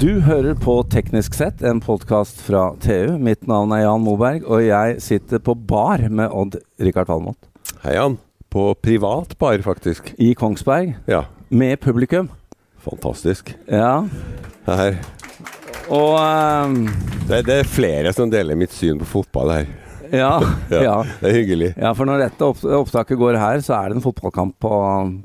Du 0.00 0.20
hører 0.24 0.54
på 0.56 0.78
Teknisk 0.88 1.34
sett, 1.36 1.60
en 1.66 1.80
podkast 1.84 2.38
fra 2.40 2.70
TU. 2.80 3.18
Mitt 3.20 3.44
navn 3.50 3.72
er 3.76 3.82
Jan 3.82 4.00
Moberg, 4.00 4.46
og 4.48 4.62
jeg 4.64 4.96
sitter 5.04 5.42
på 5.44 5.52
bar 5.54 6.00
med 6.08 6.32
Odd-Rikard 6.32 7.10
Valmot. 7.10 7.36
Hei, 7.84 7.98
Jan. 7.98 8.16
På 8.50 8.70
privat 8.80 9.36
bar, 9.38 9.60
faktisk. 9.62 10.14
I 10.16 10.32
Kongsberg, 10.34 10.94
Ja, 11.10 11.26
med 11.48 11.80
publikum. 11.84 12.30
fantastisk. 12.80 13.52
Ja. 13.68 14.06
Her. 14.64 14.96
Og 15.92 16.16
um... 16.16 16.80
Det, 17.28 17.44
det 17.46 17.60
er 17.60 17.68
flere 17.68 18.12
som 18.16 18.32
deler 18.32 18.56
mitt 18.56 18.72
syn 18.72 18.98
på 19.02 19.04
fotball 19.18 19.52
her. 19.52 19.68
ja, 20.16 20.32
ja. 20.88 20.96
Det 21.20 21.28
er 21.28 21.36
hyggelig. 21.42 21.74
Ja, 21.76 21.92
for 21.92 22.08
når 22.08 22.24
dette 22.24 22.48
opptaket 22.80 23.20
går 23.20 23.36
her, 23.36 23.60
så 23.60 23.76
er 23.82 23.90
det 23.92 24.00
en 24.00 24.06
fotballkamp 24.08 24.56
på, 24.64 24.78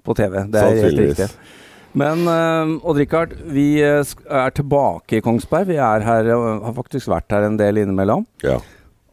på 0.04 0.18
TV. 0.20 0.42
Det 0.52 0.62
er 0.68 0.82
helt 0.84 1.06
riktig. 1.06 1.30
Men 1.96 2.28
uh, 2.28 2.76
Odd-Rikard, 2.84 3.38
vi 3.56 3.80
eh, 3.80 4.04
er 4.28 4.56
tilbake 4.56 5.20
i 5.20 5.24
Kongsberg. 5.24 5.70
Vi 5.70 5.78
er 5.80 6.04
her, 6.04 6.28
har 6.36 6.76
faktisk 6.76 7.08
vært 7.12 7.32
her 7.32 7.48
en 7.48 7.56
del 7.60 7.80
innimellom. 7.80 8.26
Ja. 8.44 8.58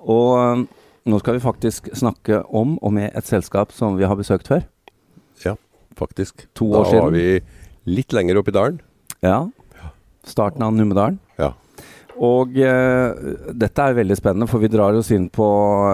Og 0.03 0.31
eh, 0.41 0.65
nå 1.07 1.19
skal 1.23 1.39
vi 1.39 1.45
faktisk 1.45 1.91
snakke 1.99 2.43
om 2.51 2.75
og 2.83 2.95
med 2.97 3.15
et 3.15 3.29
selskap 3.29 3.75
som 3.75 3.99
vi 3.99 4.07
har 4.09 4.19
besøkt 4.19 4.51
før. 4.51 4.65
ja, 5.45 5.55
faktisk. 5.99 6.49
To 6.59 6.73
da 6.73 6.83
år 6.83 6.91
siden. 6.91 6.99
Da 6.99 7.07
var 7.07 7.15
vi 7.15 7.95
litt 7.99 8.15
lenger 8.15 8.41
oppe 8.41 8.51
i 8.51 8.57
dalen. 8.59 8.81
Ja. 9.23 9.39
Starten 10.27 10.63
av 10.63 10.75
Numedalen. 10.75 11.21
Ja. 11.39 11.53
Og 12.23 12.59
eh, 12.59 13.35
dette 13.55 13.87
er 13.87 13.99
veldig 13.99 14.19
spennende, 14.19 14.51
for 14.51 14.63
vi 14.63 14.71
drar 14.71 14.99
oss 14.99 15.11
inn 15.15 15.29
på 15.33 15.47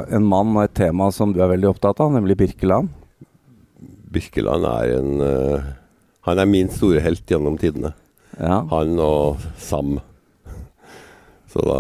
en 0.09 0.25
mann 0.29 0.57
og 0.57 0.65
et 0.65 0.77
tema 0.77 1.13
som 1.15 1.33
du 1.37 1.43
er 1.45 1.53
veldig 1.53 1.71
opptatt 1.75 2.01
av, 2.05 2.13
nemlig 2.17 2.37
Birkeland. 2.41 2.91
Birkeland 4.09 4.65
er 4.69 4.97
en 4.97 5.25
eh, 5.25 5.69
Han 6.29 6.43
er 6.43 6.49
min 6.49 6.69
store 6.69 7.01
helt 7.01 7.25
gjennom 7.25 7.57
tidene. 7.57 7.95
Ja. 8.37 8.61
Han 8.69 8.99
og 9.01 9.45
Sam. 9.57 9.97
Så 11.49 11.63
da, 11.65 11.79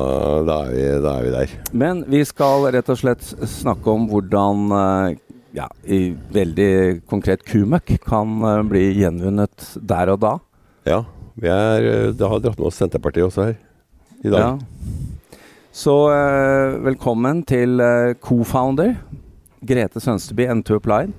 da, 0.49 0.55
er 0.65 0.73
vi, 0.73 0.85
da 1.05 1.11
er 1.19 1.27
vi 1.27 1.33
der. 1.35 1.53
Men 1.77 2.01
vi 2.09 2.23
skal 2.25 2.65
rett 2.73 2.89
og 2.89 2.97
slett 2.97 3.27
snakke 3.53 3.93
om 3.93 4.07
hvordan 4.09 4.73
eh, 4.79 5.19
ja, 5.59 5.67
i 5.85 6.15
veldig 6.33 6.71
konkret 7.11 7.45
kumøkk 7.45 7.99
kan 8.07 8.39
eh, 8.41 8.63
bli 8.71 8.87
gjenvunnet 9.03 9.69
der 9.93 10.15
og 10.15 10.23
da. 10.25 10.33
Ja. 10.89 11.03
Vi 11.39 11.53
er, 11.53 12.15
det 12.17 12.33
har 12.33 12.41
dratt 12.43 12.57
med 12.57 12.71
oss 12.71 12.81
Senterpartiet 12.81 13.29
også 13.29 13.51
her 13.51 13.59
i 14.25 14.33
dag. 14.33 14.41
Ja. 14.41 15.37
Så 15.77 15.99
eh, 16.17 16.81
velkommen 16.89 17.45
til 17.47 17.77
co-founder 18.25 18.97
Grete 19.69 20.01
Sønsteby, 20.01 20.49
N2 20.57 20.81
Applied. 20.81 21.12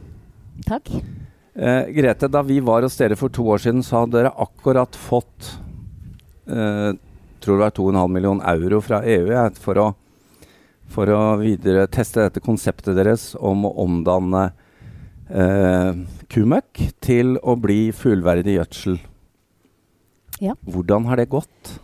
Takk. 0.66 0.90
Eh, 1.60 1.90
Grete, 1.92 2.30
da 2.32 2.42
vi 2.48 2.62
var 2.64 2.86
hos 2.88 2.96
dere 2.96 3.18
for 3.20 3.32
to 3.36 3.44
år 3.52 3.60
siden, 3.60 3.84
så 3.84 4.06
hadde 4.06 4.16
dere 4.16 4.32
akkurat 4.40 4.96
fått 4.96 5.58
eh, 6.48 6.94
tror 7.44 7.58
det 7.58 7.66
var 7.66 7.76
2,5 7.76 8.14
million 8.14 8.40
euro 8.48 8.80
fra 8.84 9.02
EU 9.04 9.28
ja, 9.32 9.44
for, 9.60 9.80
å, 9.80 9.88
for 10.92 11.12
å 11.12 11.20
videre 11.42 11.88
teste 11.92 12.24
dette 12.24 12.44
konseptet 12.44 12.96
deres 12.96 13.34
om 13.36 13.68
å 13.68 13.74
omdanne 13.84 14.46
eh, 15.28 16.00
kumøkk 16.32 16.86
til 17.04 17.36
å 17.44 17.58
bli 17.60 17.90
fullverdig 17.96 18.56
gjødsel. 18.60 19.00
Ja. 20.40 20.56
Hvordan 20.64 21.10
har 21.10 21.20
det 21.20 21.28
gått? 21.32 21.76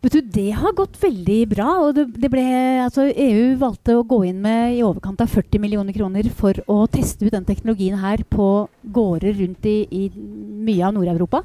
Vet 0.00 0.14
du, 0.16 0.20
Det 0.20 0.50
har 0.56 0.72
gått 0.72 0.96
veldig 1.02 1.40
bra. 1.48 1.68
og 1.84 1.94
det, 1.94 2.06
det 2.16 2.30
ble, 2.32 2.44
altså 2.86 3.04
EU 3.10 3.56
valgte 3.60 3.98
å 3.98 4.06
gå 4.08 4.22
inn 4.30 4.40
med 4.40 4.78
i 4.78 4.82
overkant 4.86 5.20
av 5.20 5.28
40 5.28 5.60
millioner 5.60 5.92
kroner 5.92 6.28
for 6.32 6.56
å 6.72 6.86
teste 6.88 7.26
ut 7.26 7.34
den 7.34 7.44
teknologien 7.44 8.00
her 8.00 8.24
på 8.24 8.68
gårder 8.82 9.36
rundt 9.42 9.68
i, 9.68 9.84
i 9.92 10.08
mye 10.16 10.86
av 10.88 10.96
Nord-Europa. 10.96 11.42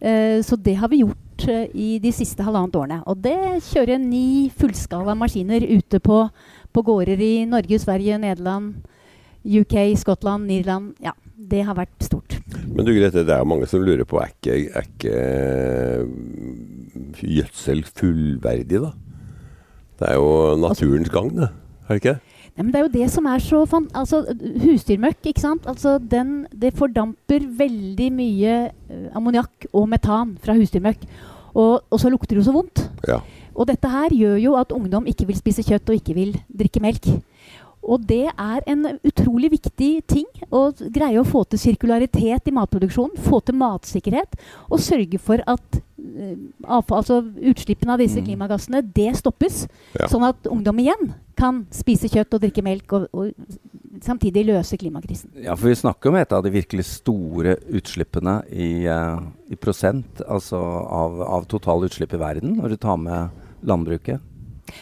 Eh, 0.00 0.42
så 0.44 0.56
det 0.60 0.76
har 0.80 0.92
vi 0.92 1.00
gjort 1.06 1.48
eh, 1.48 1.72
i 1.72 1.88
de 2.04 2.12
siste 2.12 2.44
halvannet 2.44 2.76
årene. 2.76 3.00
Og 3.08 3.16
det 3.24 3.64
kjører 3.70 4.00
ni 4.00 4.52
fullskala 4.60 5.16
maskiner 5.16 5.64
ute 5.64 6.02
på, 6.04 6.22
på 6.72 6.84
gårder 6.84 7.20
i 7.24 7.46
Norge, 7.48 7.80
Sverige, 7.80 8.20
Nederland, 8.20 8.74
UK, 9.40 9.96
Skottland, 9.96 10.44
Nirland. 10.52 10.92
Ja, 11.00 11.16
det 11.32 11.64
har 11.64 11.80
vært 11.80 11.96
stort. 12.04 12.36
Men 12.68 12.84
du 12.84 12.92
Grete, 12.92 13.24
det 13.24 13.40
er 13.40 13.48
mange 13.48 13.68
som 13.72 13.80
lurer 13.80 14.04
på 14.04 14.20
er 14.20 14.36
ikke, 14.36 14.60
er 14.68 14.88
ikke 14.88 15.16
gjødsel 17.20 17.84
fullverdig, 17.84 18.82
da? 18.82 18.90
Det 20.00 20.08
er 20.08 20.16
jo 20.16 20.56
naturens 20.60 21.10
gang, 21.12 21.30
det. 21.36 21.50
Er 21.88 21.96
det 21.96 22.00
ikke? 22.00 22.18
Nei, 22.56 22.64
men 22.64 22.70
det 22.72 22.80
er 22.80 22.86
jo 22.86 22.92
det 22.92 23.08
som 23.12 23.26
er 23.30 23.42
så 23.42 23.62
fan 23.68 23.86
altså, 23.96 24.22
Husdyrmøkk, 24.64 25.20
ikke 25.30 25.42
sant? 25.42 25.66
Altså, 25.70 25.98
den, 25.98 26.44
det 26.52 26.74
fordamper 26.76 27.46
veldig 27.58 28.08
mye 28.12 28.56
uh, 28.70 29.06
ammoniakk 29.16 29.68
og 29.72 29.86
metan 29.90 30.34
fra 30.42 30.56
husdyrmøkk. 30.58 31.04
Og, 31.54 31.80
og 31.90 32.00
så 32.00 32.10
lukter 32.10 32.34
det 32.36 32.42
jo 32.42 32.48
så 32.48 32.54
vondt. 32.54 32.84
Ja. 33.08 33.20
Og 33.54 33.66
dette 33.68 33.90
her 33.90 34.14
gjør 34.14 34.36
jo 34.40 34.54
at 34.60 34.72
ungdom 34.72 35.08
ikke 35.10 35.26
vil 35.28 35.38
spise 35.38 35.64
kjøtt 35.66 35.90
og 35.90 35.98
ikke 35.98 36.16
vil 36.16 36.36
drikke 36.48 36.82
melk. 36.82 37.08
Og 37.82 38.02
det 38.06 38.26
er 38.28 38.66
en 38.68 38.84
utrolig 39.08 39.50
viktig 39.54 39.90
ting 40.10 40.26
å 40.52 40.66
greie 40.92 41.20
å 41.20 41.26
få 41.26 41.46
til 41.48 41.62
sirkularitet 41.62 42.50
i 42.50 42.54
matproduksjonen, 42.54 43.16
få 43.24 43.40
til 43.40 43.56
matsikkerhet 43.60 44.36
og 44.68 44.82
sørge 44.84 45.18
for 45.18 45.40
at 45.48 45.80
eh, 45.80 46.36
avfall, 46.64 47.00
altså 47.00 47.22
utslippene 47.24 47.96
av 47.96 48.02
disse 48.02 48.20
Mm. 48.20 48.26
klimagassene 48.28 48.82
det 48.94 49.16
stoppes. 49.16 49.66
Ja. 49.98 50.06
Sånn 50.12 50.28
at 50.28 50.46
ungdom 50.46 50.78
igjen 50.78 51.14
kan 51.40 51.64
spise 51.72 52.08
kjøtt 52.12 52.36
og 52.36 52.42
drikke 52.44 52.62
melk 52.62 52.92
og, 52.92 53.08
og 53.16 53.32
samtidig 54.04 54.44
løse 54.46 54.76
klimakrisen. 54.76 55.32
Ja, 55.40 55.56
for 55.56 55.68
vi 55.68 55.74
snakker 55.80 56.12
om 56.12 56.16
et 56.20 56.32
av 56.32 56.44
de 56.44 56.52
virkelig 56.52 56.84
store 56.84 57.56
utslippene 57.68 58.42
i, 58.52 58.84
eh, 58.84 59.20
i 59.50 59.56
prosent 59.56 60.20
altså 60.28 60.60
av, 60.60 61.20
av 61.22 61.48
totale 61.48 61.88
utslipp 61.88 62.12
i 62.12 62.20
verden, 62.20 62.58
når 62.60 62.76
du 62.76 62.76
tar 62.76 63.00
med 63.00 63.30
landbruket. 63.64 64.20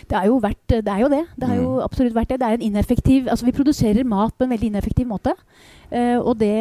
Det 0.08 0.16
er 0.18 0.26
jo, 0.30 0.38
vært, 0.40 0.60
det, 0.68 0.88
er 0.88 1.00
jo 1.04 1.08
det. 1.12 1.24
Det 1.36 1.48
har 1.48 1.56
jo 1.56 1.68
Mm. 1.78 1.82
absolutt 1.84 2.14
vært 2.14 2.28
det. 2.28 2.38
Det 2.40 2.46
er 2.48 2.56
en 2.58 2.66
ineffektiv, 2.72 3.28
altså 3.28 3.44
Vi 3.46 3.52
produserer 3.52 4.04
mat 4.04 4.32
på 4.38 4.44
en 4.44 4.50
veldig 4.50 4.70
ineffektiv 4.72 5.06
måte. 5.06 5.34
Uh, 5.92 6.18
og 6.20 6.36
det, 6.38 6.52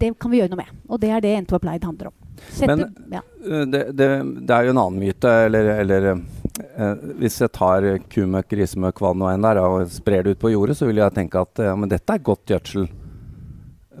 det 0.00 0.12
kan 0.18 0.30
vi 0.32 0.38
gjøre 0.40 0.50
noe 0.54 0.62
med. 0.62 0.70
Og 0.88 1.00
det 1.00 1.10
er 1.10 1.20
det 1.20 1.34
N2 1.44 1.54
Applied 1.58 1.84
handler 1.84 2.06
om. 2.08 2.14
Sette, 2.50 2.76
Men- 2.76 2.94
ja. 3.12 3.20
Eh, 3.44 3.64
Det, 3.70 3.82
det, 3.96 4.08
det 4.46 4.50
er 4.56 4.64
jo 4.64 4.70
en 4.74 4.78
annen 4.82 4.98
myte, 5.00 5.30
eller, 5.46 5.68
eller 5.84 6.06
eh, 6.14 6.94
Hvis 7.20 7.38
jeg 7.40 7.52
tar 7.52 7.82
kumøkk, 8.10 8.48
grisemøkk, 8.50 8.98
hva 9.00 9.10
og 9.12 9.16
nå 9.20 9.28
enn 9.34 9.44
er, 9.44 9.60
og 9.62 9.86
sprer 9.92 10.22
det 10.24 10.34
ut 10.36 10.40
på 10.42 10.50
jordet, 10.52 10.76
så 10.76 10.86
vil 10.88 10.96
jeg 10.96 11.14
tenke 11.14 11.40
at 11.40 11.58
ja, 11.62 11.74
men 11.76 11.88
dette 11.92 12.10
er 12.12 12.18
godt 12.24 12.46
gjødsel. 12.50 12.88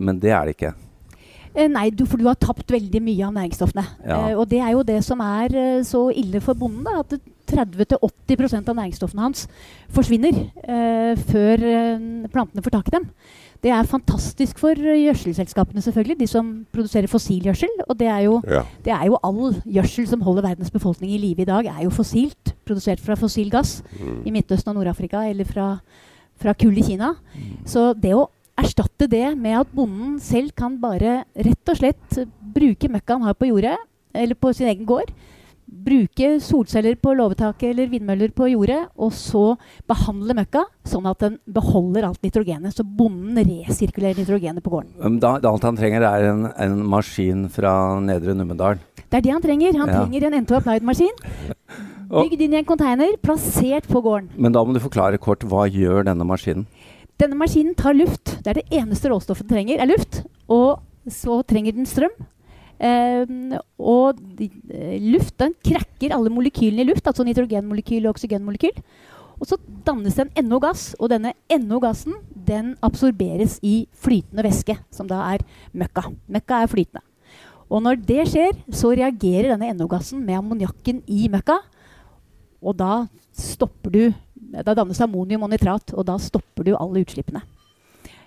Men 0.00 0.18
det 0.18 0.32
er 0.34 0.48
det 0.48 0.56
ikke. 0.56 0.72
Eh, 1.54 1.68
nei, 1.70 1.90
du, 1.94 2.02
for 2.10 2.18
du 2.18 2.24
har 2.26 2.34
tapt 2.34 2.66
veldig 2.74 3.00
mye 3.04 3.26
av 3.28 3.34
næringsstoffene. 3.36 3.84
Ja. 4.04 4.16
Eh, 4.30 4.34
og 4.38 4.48
det 4.50 4.58
er 4.64 4.72
jo 4.74 4.82
det 4.82 5.00
som 5.06 5.20
er 5.22 5.54
så 5.86 6.08
ille 6.10 6.40
for 6.42 6.54
bonden. 6.58 6.82
Da, 6.88 6.98
at 7.04 7.20
30-80% 7.50 8.68
av 8.70 8.76
næringsstoffene 8.78 9.24
hans 9.24 9.46
forsvinner 9.94 10.36
eh, 10.64 11.24
før 11.30 11.64
eh, 11.68 12.04
plantene 12.32 12.64
får 12.64 12.74
tak 12.76 12.88
i 12.90 12.94
dem. 12.96 13.08
Det 13.64 13.72
er 13.72 13.86
fantastisk 13.88 14.58
for 14.60 14.76
eh, 14.76 14.98
gjødselselskapene, 15.06 15.80
selvfølgelig, 15.84 16.18
de 16.20 16.28
som 16.28 16.48
produserer 16.74 17.08
fossilgjødsel. 17.08 17.70
Og 17.88 17.96
det 18.00 18.08
er, 18.12 18.20
jo, 18.26 18.38
ja. 18.50 18.62
det 18.84 18.92
er 18.92 19.06
jo 19.08 19.18
all 19.24 19.54
gjødsel 19.64 20.08
som 20.10 20.24
holder 20.26 20.50
verdens 20.50 20.72
befolkning 20.74 21.14
i 21.14 21.20
live 21.22 21.46
i 21.46 21.48
dag, 21.48 21.68
er 21.72 21.84
jo 21.86 21.92
fossilt. 21.94 22.52
Produsert 22.64 23.00
fra 23.00 23.16
fossil 23.20 23.50
gass 23.52 23.82
Mm. 23.94 24.22
i 24.26 24.32
Midtøsten 24.34 24.70
og 24.72 24.78
Nord-Afrika 24.78 25.22
eller 25.28 25.46
fra, 25.48 25.66
fra 26.40 26.52
kull 26.58 26.76
i 26.78 26.84
Kina. 26.84 27.14
Så 27.68 27.92
det 27.96 28.12
å 28.16 28.26
erstatte 28.60 29.08
det 29.10 29.36
med 29.36 29.56
at 29.58 29.70
bonden 29.74 30.18
selv 30.22 30.52
kan 30.56 30.76
bare 30.80 31.24
rett 31.34 31.70
og 31.72 31.78
slett 31.78 32.18
bruke 32.54 32.90
møkka 32.90 33.16
han 33.16 33.26
har 33.26 33.34
på 33.38 33.48
jordet, 33.48 33.76
eller 34.14 34.38
på 34.38 34.52
sin 34.54 34.68
egen 34.70 34.86
gård, 34.86 35.10
bruke 35.84 36.28
solceller 36.40 36.94
på 37.02 37.12
låvetaket 37.18 37.70
eller 37.72 37.88
vindmøller 37.90 38.30
på 38.36 38.46
jordet, 38.52 38.80
og 38.96 39.10
så 39.12 39.56
behandle 39.90 40.36
møkka 40.38 40.62
sånn 40.86 41.08
at 41.10 41.18
den 41.24 41.38
beholder 41.50 42.06
alt 42.08 42.22
nitrogenet. 42.22 42.74
Så 42.76 42.84
bonden 42.86 43.36
resirkulerer 43.66 44.16
nitrogenet 44.22 44.62
på 44.64 44.70
gården. 44.76 45.18
Da, 45.20 45.34
alt 45.50 45.66
han 45.66 45.76
trenger, 45.76 46.06
er 46.06 46.28
en, 46.30 46.46
en 46.54 46.78
maskin 46.86 47.48
fra 47.52 47.74
Nedre 48.00 48.36
Numedal. 48.38 48.78
Det 49.10 49.18
er 49.18 49.26
det 49.26 49.32
han 49.34 49.42
trenger. 49.42 49.76
Han 49.78 49.88
Ja. 49.90 50.00
trenger 50.04 50.26
en 50.30 50.38
N2 50.44 50.56
Applied-maskin. 50.60 51.14
Bygd 52.14 52.40
inn 52.46 52.54
i 52.54 52.60
en 52.60 52.66
container, 52.68 53.16
plassert 53.22 53.86
på 53.90 54.02
gården. 54.04 54.30
Men 54.38 54.52
da 54.54 54.62
må 54.64 54.74
du 54.74 54.80
forklare 54.82 55.18
kort 55.18 55.42
hva 55.48 55.64
gjør 55.70 56.04
denne 56.06 56.26
maskinen? 56.28 56.66
Denne 57.18 57.36
maskinen 57.38 57.74
tar 57.78 57.94
luft. 57.94 58.38
Det 58.42 58.50
er 58.52 58.60
det 58.60 58.68
eneste 58.74 59.10
råstoffet 59.10 59.46
den 59.48 59.54
trenger, 59.56 59.80
er 59.82 59.86
luft. 59.90 60.22
Og 60.50 60.80
så 61.10 61.40
trenger 61.46 61.74
den 61.76 61.86
strøm. 61.86 62.14
Ehm, 62.82 63.54
og 63.78 64.18
eh, 64.42 64.98
luft 65.02 65.36
den 65.38 65.54
krekker 65.64 66.14
alle 66.16 66.32
molekylene 66.32 66.82
i 66.82 66.88
luft, 66.88 67.06
altså 67.06 67.26
nitrogenmolekyl 67.26 68.06
og 68.06 68.14
oksygenmolekyl. 68.14 68.80
Og 69.40 69.48
så 69.50 69.58
dannes 69.86 70.14
det 70.16 70.26
en 70.26 70.48
NO-gass, 70.48 70.92
og 70.98 71.10
denne 71.12 71.34
NO-gassen 71.50 72.16
den 72.46 72.74
absorberes 72.84 73.58
i 73.66 73.84
flytende 73.98 74.44
væske, 74.46 74.76
som 74.94 75.08
da 75.10 75.22
er 75.32 75.44
møkka. 75.74 76.06
Møkka 76.30 76.62
er 76.62 76.70
flytende. 76.70 77.04
Og 77.72 77.82
når 77.82 77.98
det 78.06 78.28
skjer, 78.30 78.52
så 78.76 78.92
reagerer 78.92 79.54
denne 79.54 79.72
NO-gassen 79.74 80.20
med 80.22 80.38
ammoniakken 80.38 81.02
i 81.10 81.26
møkka. 81.32 81.58
Og 82.64 82.78
da 82.78 83.06
stopper 83.32 83.90
du 83.90 84.04
Da 84.54 84.70
dannes 84.70 85.00
ammonium 85.02 85.42
og 85.42 85.48
nitrat, 85.50 85.90
og 85.98 86.04
da 86.06 86.14
stopper 86.20 86.62
du 86.62 86.76
alle 86.76 87.00
utslippene 87.02 87.40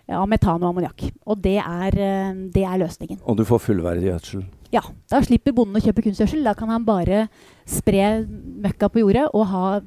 av 0.09 0.27
metan 0.29 0.61
og 0.63 0.69
ammoniakk. 0.71 1.09
Og 1.27 1.41
det 1.43 1.57
er, 1.59 1.97
eh, 1.99 2.33
det 2.53 2.63
er 2.63 2.77
løsningen. 2.79 3.19
Og 3.25 3.37
du 3.37 3.43
får 3.47 3.59
fullverdig 3.65 4.07
gjødsel. 4.11 4.45
Ja, 4.71 4.81
Da 5.09 5.21
slipper 5.23 5.53
bonden 5.55 5.79
å 5.79 5.83
kjøpe 5.83 6.03
kunstgjødsel. 6.03 6.43
Da 6.43 6.53
kan 6.53 6.67
han 6.69 6.83
bare 6.83 7.29
spre 7.65 8.25
møkka 8.27 8.89
på 8.91 8.99
jordet 8.99 9.29
og 9.33 9.45
ha 9.47 9.79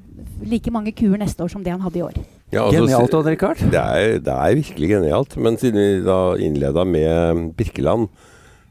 like 0.42 0.70
mange 0.72 0.92
kuer 0.96 1.18
neste 1.20 1.44
år 1.44 1.50
som 1.50 1.62
det 1.62 1.72
han 1.72 1.80
hadde 1.84 1.98
i 2.00 2.02
år. 2.02 2.16
Ja, 2.50 2.64
altså, 2.64 2.86
Genialt, 2.86 3.14
Odd 3.14 3.26
Rikard. 3.26 3.58
Det 3.70 3.78
er, 3.80 4.18
det 4.18 4.32
er 4.34 4.54
virkelig 4.56 4.88
genialt. 4.88 5.36
Men 5.36 5.56
siden 5.60 5.76
vi 5.76 6.04
da 6.06 6.34
innleda 6.36 6.84
med 6.88 7.52
Birkeland, 7.56 8.08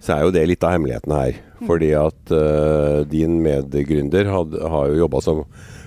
så 0.02 0.16
er 0.18 0.24
jo 0.25 0.31
det 0.31 0.48
litt 0.48 0.63
av 0.63 0.72
hemmeligheten 0.74 1.13
her. 1.13 1.38
Fordi 1.68 1.92
at 1.94 2.31
uh, 2.31 3.04
din 3.04 3.38
medgründer 3.44 4.25
had- 4.31 4.60
har 4.72 4.88
jo 4.90 5.06
jobba 5.06 5.22
som 5.22 5.44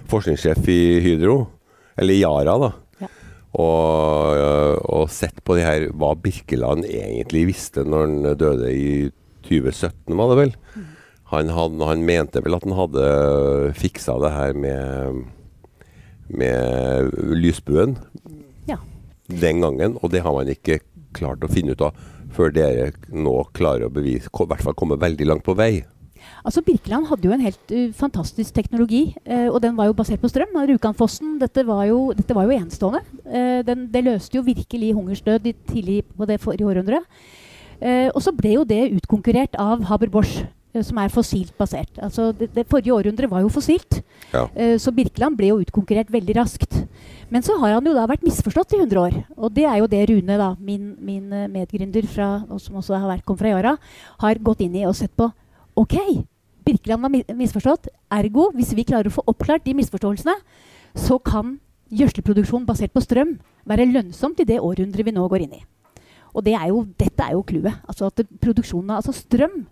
forskningssjef 0.08 0.66
i 0.68 1.00
Hydro, 1.00 1.48
eller 1.98 2.14
Yara, 2.14 2.58
da. 2.60 2.72
Og, 3.52 4.80
og 4.88 5.10
sett 5.12 5.42
på 5.44 5.58
det 5.58 5.66
her 5.66 5.90
hva 5.92 6.14
Birkeland 6.16 6.86
egentlig 6.88 7.50
visste 7.50 7.84
når 7.84 8.06
han 8.06 8.38
døde 8.40 8.70
i 8.72 8.92
2017, 9.44 10.14
var 10.16 10.30
det 10.32 10.38
vel. 10.38 10.54
Han, 11.32 11.50
han, 11.52 11.80
han 11.84 12.06
mente 12.06 12.40
vel 12.44 12.56
at 12.56 12.64
han 12.64 12.76
hadde 12.76 13.04
fiksa 13.76 14.16
det 14.22 14.32
her 14.32 14.56
med, 14.56 15.22
med 16.32 17.12
lysbuen 17.36 17.98
Ja. 18.68 18.78
den 19.28 19.60
gangen, 19.64 19.98
og 20.00 20.12
det 20.12 20.24
har 20.24 20.36
man 20.36 20.48
ikke 20.52 20.80
klart 21.16 21.44
å 21.44 21.52
finne 21.52 21.76
ut 21.76 21.84
av 21.84 21.96
før 22.32 22.52
dere 22.56 22.92
nå 23.12 23.34
klarer 23.56 23.88
å 23.88 23.92
bevise, 23.92 24.30
i 24.32 24.48
hvert 24.48 24.64
fall 24.64 24.76
komme 24.78 24.96
veldig 25.00 25.26
langt 25.28 25.44
på 25.44 25.56
vei. 25.58 25.82
Altså 26.42 26.62
Birkeland 26.66 27.06
hadde 27.06 27.28
jo 27.28 27.34
en 27.34 27.44
helt 27.44 27.74
uh, 27.74 27.90
fantastisk 27.94 28.54
teknologi, 28.54 29.02
uh, 29.28 29.48
og 29.52 29.60
den 29.62 29.76
var 29.78 29.88
jo 29.88 29.96
basert 29.98 30.22
på 30.22 30.30
strøm. 30.30 30.56
Rjukanfossen, 30.68 31.36
dette 31.42 31.64
var 31.68 31.84
jo, 31.86 32.00
dette 32.16 32.34
var 32.34 32.48
jo 32.48 32.56
enestående. 32.56 33.02
Uh, 33.26 33.60
den, 33.66 33.86
det 33.92 34.04
løste 34.08 34.38
jo 34.38 34.46
virkelig 34.46 34.94
hungersdød 34.96 35.46
i 35.46 35.54
tidlig 35.70 36.00
på 36.16 36.26
det 36.28 36.40
forrige 36.42 36.68
århundret. 36.68 37.06
Og 37.82 38.20
så 38.22 38.30
ble 38.30 38.52
jo 38.52 38.60
det 38.62 38.92
utkonkurrert 38.94 39.56
av 39.58 39.80
Haber-Bosch, 39.88 40.44
som 40.86 41.00
er 41.02 41.10
fossilt 41.10 41.50
basert. 41.58 41.96
Altså 41.98 42.28
det, 42.30 42.52
det 42.54 42.62
forrige 42.70 42.94
århundret 42.94 43.26
var 43.26 43.42
jo 43.42 43.50
fossilt, 43.50 43.98
Ja. 44.30 44.44
så 44.78 44.92
Birkeland 44.94 45.34
ble 45.36 45.48
jo 45.50 45.58
utkonkurrert 45.64 46.12
veldig 46.14 46.36
raskt. 46.38 46.78
Men 47.28 47.42
så 47.42 47.56
har 47.58 47.74
han 47.74 47.88
jo 47.90 47.96
da 47.96 48.06
vært 48.06 48.22
misforstått 48.22 48.76
i 48.76 48.80
100 48.84 49.02
år. 49.02 49.18
Og 49.34 49.50
det 49.56 49.66
er 49.66 49.80
jo 49.80 49.90
det 49.90 50.04
Rune, 50.12 50.38
da, 50.38 50.52
min, 50.62 50.92
min 51.02 51.26
medgründer 51.50 52.06
fra, 52.06 52.30
og 52.46 52.62
som 52.62 52.78
også 52.78 52.94
har 52.94 53.10
vært, 53.16 53.26
kom 53.26 53.40
fra 53.40 53.50
Yara, 53.50 53.74
har 54.22 54.44
gått 54.46 54.62
inn 54.62 54.78
i 54.78 54.86
og 54.86 54.94
sett 54.94 55.10
på. 55.18 55.32
Ok, 55.78 55.96
Birkeland 56.64 57.02
var 57.02 57.36
misforstått. 57.36 57.88
Ergo, 58.12 58.50
hvis 58.56 58.74
vi 58.76 58.84
klarer 58.84 59.08
å 59.08 59.14
få 59.14 59.24
oppklart 59.30 59.64
de 59.64 59.74
misforståelsene, 59.78 60.34
så 60.94 61.18
kan 61.18 61.56
gjødselproduksjon 61.92 62.66
basert 62.68 62.92
på 62.92 63.02
strøm 63.04 63.38
være 63.68 63.88
lønnsomt 63.88 64.40
i 64.40 64.48
det 64.48 64.60
århundret 64.60 65.06
vi 65.06 65.14
nå 65.14 65.24
går 65.28 65.46
inn 65.46 65.56
i. 65.56 65.62
Og 66.32 66.44
det 66.44 66.54
er 66.56 66.68
jo, 66.70 66.84
dette 67.00 67.24
er 67.24 67.36
jo 67.36 67.44
clouet. 67.44 67.80
Altså 67.88 68.08
at 68.08 68.22
produksjonen 68.40 68.92
av 68.92 69.02
altså 69.02 69.16
strøm 69.16 69.64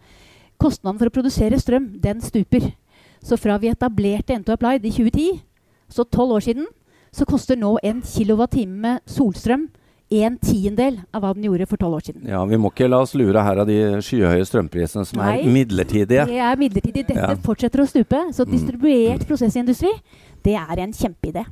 Kostnaden 0.61 0.99
for 1.01 1.09
å 1.09 1.15
produsere 1.15 1.57
strøm, 1.57 1.87
den 2.05 2.19
stuper. 2.21 2.67
Så 3.25 3.39
fra 3.41 3.55
vi 3.57 3.71
etablerte 3.71 4.35
Ento 4.37 4.53
Applied 4.53 4.85
i 4.85 4.91
2010, 4.93 5.39
så 5.89 6.05
tolv 6.05 6.37
år 6.37 6.45
siden, 6.45 6.67
så 7.17 7.25
koster 7.25 7.57
nå 7.57 7.79
en 7.81 8.03
kilowattime 8.05 8.99
solstrøm 9.09 9.71
en 10.11 10.37
tiendedel 10.43 10.97
av 11.15 11.23
hva 11.23 11.35
den 11.37 11.45
gjorde 11.47 11.67
for 11.71 11.77
tolv 11.79 11.95
år 12.01 12.03
siden. 12.09 12.27
Ja, 12.27 12.45
Vi 12.45 12.57
må 12.59 12.73
ikke 12.73 12.89
la 12.91 12.99
oss 13.05 13.15
lure 13.15 13.43
her 13.47 13.61
av 13.63 13.67
de 13.69 13.77
skyhøye 14.03 14.43
strømprisene 14.49 15.07
som 15.07 15.21
er 15.23 15.37
Nei. 15.39 15.45
midlertidige. 15.47 16.27
Det 16.27 16.41
er 16.43 16.57
midlertidig. 16.57 17.07
Dette 17.07 17.15
Ja. 17.15 17.35
fortsetter 17.37 17.81
å 17.85 17.87
stupe. 17.87 18.19
Så 18.35 18.45
Mm. 18.45 18.51
distribuert 18.51 19.27
prosessindustri, 19.29 19.93
det 20.43 20.55
er 20.57 20.79
en 20.81 20.93
kjempeidé. 20.93 21.47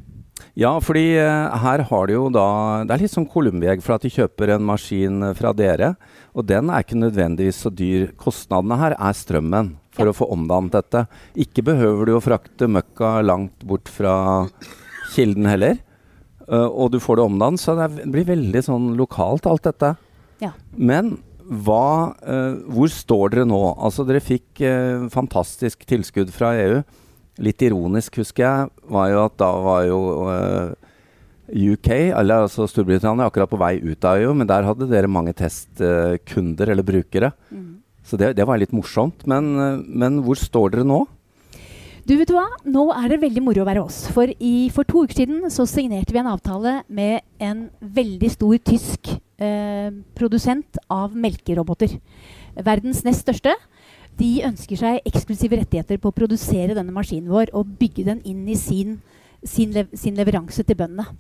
Ja, 0.57 0.79
fordi 0.81 1.17
eh, 1.19 1.57
her 1.59 1.83
har 1.83 2.07
de 2.07 2.13
jo 2.15 2.29
da 2.31 2.85
Det 2.85 2.91
er 2.95 2.99
litt 2.99 3.11
som 3.11 3.27
Columbiegg, 3.27 3.81
for 3.83 3.95
at 3.95 4.03
de 4.03 4.09
kjøper 4.09 4.55
en 4.55 4.63
maskin 4.63 5.23
eh, 5.31 5.35
fra 5.35 5.53
dere. 5.53 5.97
Og 6.35 6.47
den 6.47 6.69
er 6.71 6.83
ikke 6.83 6.99
nødvendigvis 6.99 7.63
så 7.63 7.71
dyr. 7.75 8.13
Kostnadene 8.17 8.77
her 8.79 8.91
er 8.99 9.13
strømmen 9.13 9.77
for 9.93 10.07
Ja. 10.07 10.11
å 10.13 10.15
få 10.17 10.31
omdannet 10.33 10.71
dette. 10.73 11.07
Ikke 11.37 11.63
behøver 11.65 12.07
du 12.07 12.13
å 12.19 12.23
frakte 12.23 12.67
møkka 12.69 13.25
langt 13.25 13.59
bort 13.65 13.89
fra 13.89 14.49
kilden 15.15 15.47
heller. 15.47 15.79
Eh, 16.49 16.69
og 16.69 16.93
du 16.95 17.01
får 17.03 17.19
det 17.19 17.27
omdannet, 17.29 17.63
så 17.63 17.77
det 17.77 18.09
blir 18.09 18.29
veldig 18.29 18.63
sånn 18.65 18.93
lokalt 18.99 19.49
alt 19.49 19.67
dette. 19.69 19.95
Ja. 20.43 20.55
Men 20.73 21.19
hva, 21.49 22.15
eh, 22.23 22.61
hvor 22.73 22.91
står 22.93 23.35
dere 23.35 23.49
nå? 23.49 23.61
Altså 23.77 24.05
Dere 24.09 24.21
fikk 24.21 24.61
eh, 24.65 25.09
fantastisk 25.13 25.85
tilskudd 25.89 26.33
fra 26.33 26.55
EU. 26.61 26.83
Litt 27.45 27.63
ironisk, 27.65 28.21
husker 28.21 28.45
jeg, 28.45 28.71
var 28.91 29.11
jo 29.13 29.25
at 29.25 29.37
da 29.41 29.51
var 29.63 29.85
jo 29.87 29.99
UK, 31.49 31.89
eller 32.19 32.45
altså 32.45 32.67
Storbritannia, 32.69 33.29
akkurat 33.29 33.49
på 33.49 33.61
vei 33.61 33.79
ut 33.81 34.05
av 34.05 34.19
EU, 34.21 34.35
men 34.37 34.49
der 34.51 34.67
hadde 34.67 34.89
dere 34.91 35.09
mange 35.09 35.33
testkunder 35.39 36.75
eller 36.75 36.85
brukere. 36.85 37.31
Mm. 37.49 37.79
Så 38.05 38.19
det, 38.21 38.35
det 38.37 38.45
var 38.49 38.59
litt 38.61 38.75
morsomt. 38.75 39.23
Men, 39.31 39.55
men 39.87 40.19
hvor 40.27 40.37
står 40.41 40.75
dere 40.75 40.89
nå? 40.89 41.05
Du 42.09 42.15
vet 42.17 42.31
hva? 42.33 42.47
Nå 42.65 42.87
er 42.97 43.11
det 43.13 43.19
veldig 43.21 43.43
moro 43.45 43.61
å 43.61 43.67
være 43.69 43.83
oss. 43.85 44.07
For, 44.15 44.31
i, 44.41 44.71
for 44.73 44.89
to 44.89 45.03
uker 45.05 45.19
siden 45.19 45.43
så 45.53 45.67
signerte 45.69 46.15
vi 46.15 46.23
en 46.23 46.31
avtale 46.31 46.79
med 46.89 47.21
en 47.45 47.67
veldig 47.85 48.31
stor 48.33 48.55
tysk 48.65 49.11
eh, 49.37 49.91
produsent 50.17 50.81
av 50.89 51.13
melkeroboter. 51.13 51.99
Verdens 52.65 53.03
nest 53.05 53.27
største. 53.27 53.53
De 54.17 54.31
ønsker 54.49 54.81
seg 54.81 55.05
eksklusive 55.11 55.61
rettigheter 55.61 56.01
på 56.01 56.09
å 56.09 56.17
produsere 56.17 56.73
denne 56.79 56.97
maskinen 56.97 57.29
vår 57.29 57.53
og 57.53 57.77
bygge 57.77 58.07
den 58.09 58.25
inn 58.25 58.49
i 58.49 58.57
sin, 58.57 58.97
sin, 59.45 59.77
lev, 59.77 59.93
sin 59.93 60.17
leveranse 60.17 60.65
til 60.65 60.81
bøndene. 60.81 61.13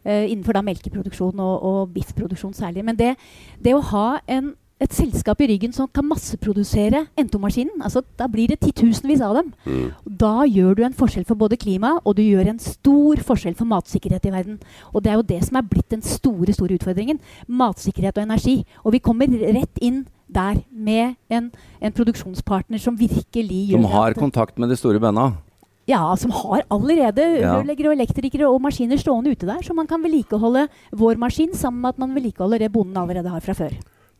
Eh, 0.00 0.24
innenfor 0.32 0.56
da 0.56 0.64
melkeproduksjon 0.64 1.36
og, 1.36 1.54
og 1.68 1.92
biffproduksjon 1.98 2.56
særlig. 2.56 2.86
Men 2.88 2.96
det, 2.96 3.12
det 3.60 3.76
å 3.76 3.84
ha 3.92 4.06
en, 4.24 4.54
et 4.80 4.94
selskap 4.96 5.42
i 5.44 5.48
ryggen 5.50 5.74
som 5.76 5.88
kan 5.92 6.06
masseprodusere 6.08 7.02
Ento-maskinen, 7.20 7.82
altså 7.84 8.00
da 8.18 8.28
blir 8.32 8.48
det 8.48 8.62
titusenvis 8.62 9.20
av 9.24 9.36
dem. 9.36 9.50
Mm. 9.66 9.90
Da 10.22 10.46
gjør 10.48 10.78
du 10.78 10.84
en 10.86 10.96
forskjell 10.96 11.26
for 11.28 11.40
både 11.40 11.58
klima, 11.60 11.98
og 12.04 12.16
du 12.16 12.22
gjør 12.24 12.48
en 12.54 12.62
stor 12.64 13.20
forskjell 13.28 13.58
for 13.58 13.68
matsikkerhet 13.68 14.30
i 14.30 14.32
verden. 14.32 14.56
Og 14.94 15.04
det 15.04 15.12
er 15.12 15.20
jo 15.20 15.26
det 15.34 15.42
som 15.44 15.60
er 15.60 15.68
blitt 15.68 15.92
den 15.92 16.04
store, 16.06 16.54
store 16.56 16.78
utfordringen. 16.80 17.20
Matsikkerhet 17.46 18.16
og 18.16 18.24
energi. 18.24 18.56
Og 18.84 18.96
vi 18.96 19.02
kommer 19.04 19.28
rett 19.28 19.84
inn 19.84 20.06
der 20.30 20.62
med 20.70 21.16
en, 21.28 21.50
en 21.82 21.94
produksjonspartner 21.94 22.80
som 22.80 22.96
virkelig 22.96 23.62
gjør 23.72 23.82
Som 23.82 23.92
har 23.92 24.18
kontakt 24.18 24.60
med 24.62 24.70
de 24.70 24.78
store 24.78 25.02
bøndene? 25.02 25.36
ja, 25.90 26.00
som 26.14 26.30
har 26.30 26.62
allerede 26.70 27.24
rørleggere 27.40 27.90
og 27.90 27.96
elektrikere 27.96 28.48
og 28.48 28.60
maskiner 28.62 29.00
stående 29.00 29.32
ute 29.34 29.48
der, 29.48 29.62
så 29.64 29.74
man 29.74 29.88
kan 29.90 30.02
vedlikeholde 30.04 30.68
vår 30.94 31.18
maskin 31.18 31.54
sammen 31.56 31.82
med 31.82 31.96
at 31.96 32.02
man 32.02 32.14
vedlikeholder 32.14 32.62
det 32.62 32.72
bonden 32.72 33.00
allerede 33.00 33.32
har 33.32 33.42
fra 33.42 33.56
før. 33.58 33.74